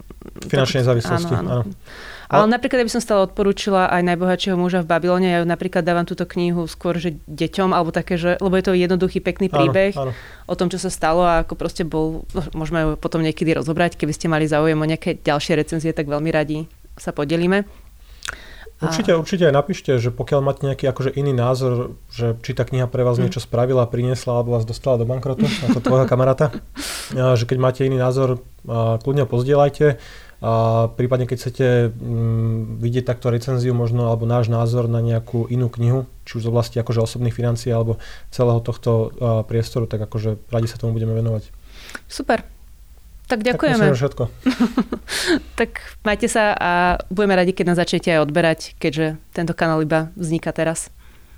Finančnej 0.46 0.84
závislosti, 0.86 1.34
áno. 1.36 1.48
áno. 1.60 1.64
Ale 2.30 2.46
no. 2.46 2.54
napríklad, 2.54 2.86
by 2.86 2.92
som 2.94 3.02
stále 3.02 3.26
odporúčila 3.26 3.90
aj 3.90 4.06
najbohatšieho 4.06 4.54
muža 4.54 4.86
v 4.86 4.90
Babylone, 4.94 5.26
ja 5.26 5.42
ju 5.42 5.46
napríklad 5.50 5.82
dávam 5.82 6.06
túto 6.06 6.22
knihu 6.30 6.70
skôr, 6.70 6.94
že 6.94 7.18
deťom, 7.26 7.74
alebo 7.74 7.90
také, 7.90 8.14
že, 8.14 8.38
lebo 8.38 8.54
je 8.54 8.64
to 8.70 8.72
jednoduchý, 8.78 9.18
pekný 9.18 9.50
príbeh 9.50 9.90
áno, 9.98 10.14
áno. 10.14 10.46
o 10.46 10.54
tom, 10.54 10.70
čo 10.70 10.78
sa 10.78 10.94
stalo 10.94 11.26
a 11.26 11.42
ako 11.42 11.58
proste 11.58 11.82
bol, 11.82 12.22
môžeme 12.54 12.86
ju 12.86 12.90
potom 12.94 13.18
niekedy 13.26 13.50
rozobrať, 13.58 13.98
keby 13.98 14.14
ste 14.14 14.30
mali 14.30 14.46
záujem 14.46 14.78
o 14.78 14.86
nejaké 14.86 15.18
ďalšie 15.18 15.58
recenzie, 15.58 15.90
tak 15.90 16.06
veľmi 16.06 16.30
radi 16.30 16.70
sa 16.94 17.10
podelíme. 17.10 17.66
Určite, 18.80 19.12
určite 19.12 19.44
aj 19.44 19.54
napíšte, 19.54 19.92
že 20.00 20.08
pokiaľ 20.08 20.40
máte 20.40 20.64
nejaký 20.64 20.88
akože 20.88 21.12
iný 21.12 21.36
názor, 21.36 22.00
že 22.08 22.32
či 22.40 22.56
tá 22.56 22.64
kniha 22.64 22.88
pre 22.88 23.04
vás 23.04 23.20
mm. 23.20 23.28
niečo 23.28 23.44
spravila, 23.44 23.84
priniesla 23.84 24.40
alebo 24.40 24.56
vás 24.56 24.64
dostala 24.64 24.96
do 24.96 25.04
bankrotu, 25.04 25.44
ako 25.68 25.84
tvojho 25.84 26.06
kamaráta, 26.08 26.48
že 27.38 27.44
keď 27.44 27.58
máte 27.60 27.84
iný 27.84 28.00
názor, 28.00 28.40
kľudne 29.04 29.28
pozdielajte. 29.28 30.00
A 30.40 30.88
prípadne, 30.96 31.28
keď 31.28 31.36
chcete 31.36 31.66
mm, 31.92 32.80
vidieť 32.80 33.04
takto 33.04 33.28
recenziu 33.28 33.76
možno 33.76 34.08
alebo 34.08 34.24
náš 34.24 34.48
názor 34.48 34.88
na 34.88 35.04
nejakú 35.04 35.44
inú 35.52 35.68
knihu, 35.68 36.08
či 36.24 36.40
už 36.40 36.48
z 36.48 36.50
oblasti 36.50 36.76
akože 36.80 37.04
osobných 37.04 37.36
financií 37.36 37.68
alebo 37.68 38.00
celého 38.32 38.64
tohto 38.64 39.12
uh, 39.12 39.44
priestoru, 39.44 39.84
tak 39.84 40.00
akože 40.00 40.40
radi 40.48 40.64
sa 40.64 40.80
tomu 40.80 40.96
budeme 40.96 41.12
venovať. 41.12 41.52
Super. 42.08 42.40
Tak 43.28 43.46
ďakujeme. 43.46 43.84
Tak 43.84 44.00
všetko. 44.00 44.24
tak 45.60 45.70
majte 46.08 46.26
sa 46.26 46.56
a 46.56 46.70
budeme 47.12 47.36
radi, 47.36 47.52
keď 47.52 47.76
nás 47.76 47.78
začnete 47.78 48.10
aj 48.10 48.24
odberať, 48.24 48.74
keďže 48.80 49.20
tento 49.36 49.52
kanál 49.52 49.84
iba 49.84 50.08
vzniká 50.16 50.56
teraz. 50.56 50.88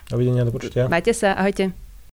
Dovidenia, 0.09 0.47
do 0.47 0.55
počutia. 0.55 0.87
Majte 0.87 1.11
sa, 1.11 1.35
ahojte. 1.35 1.75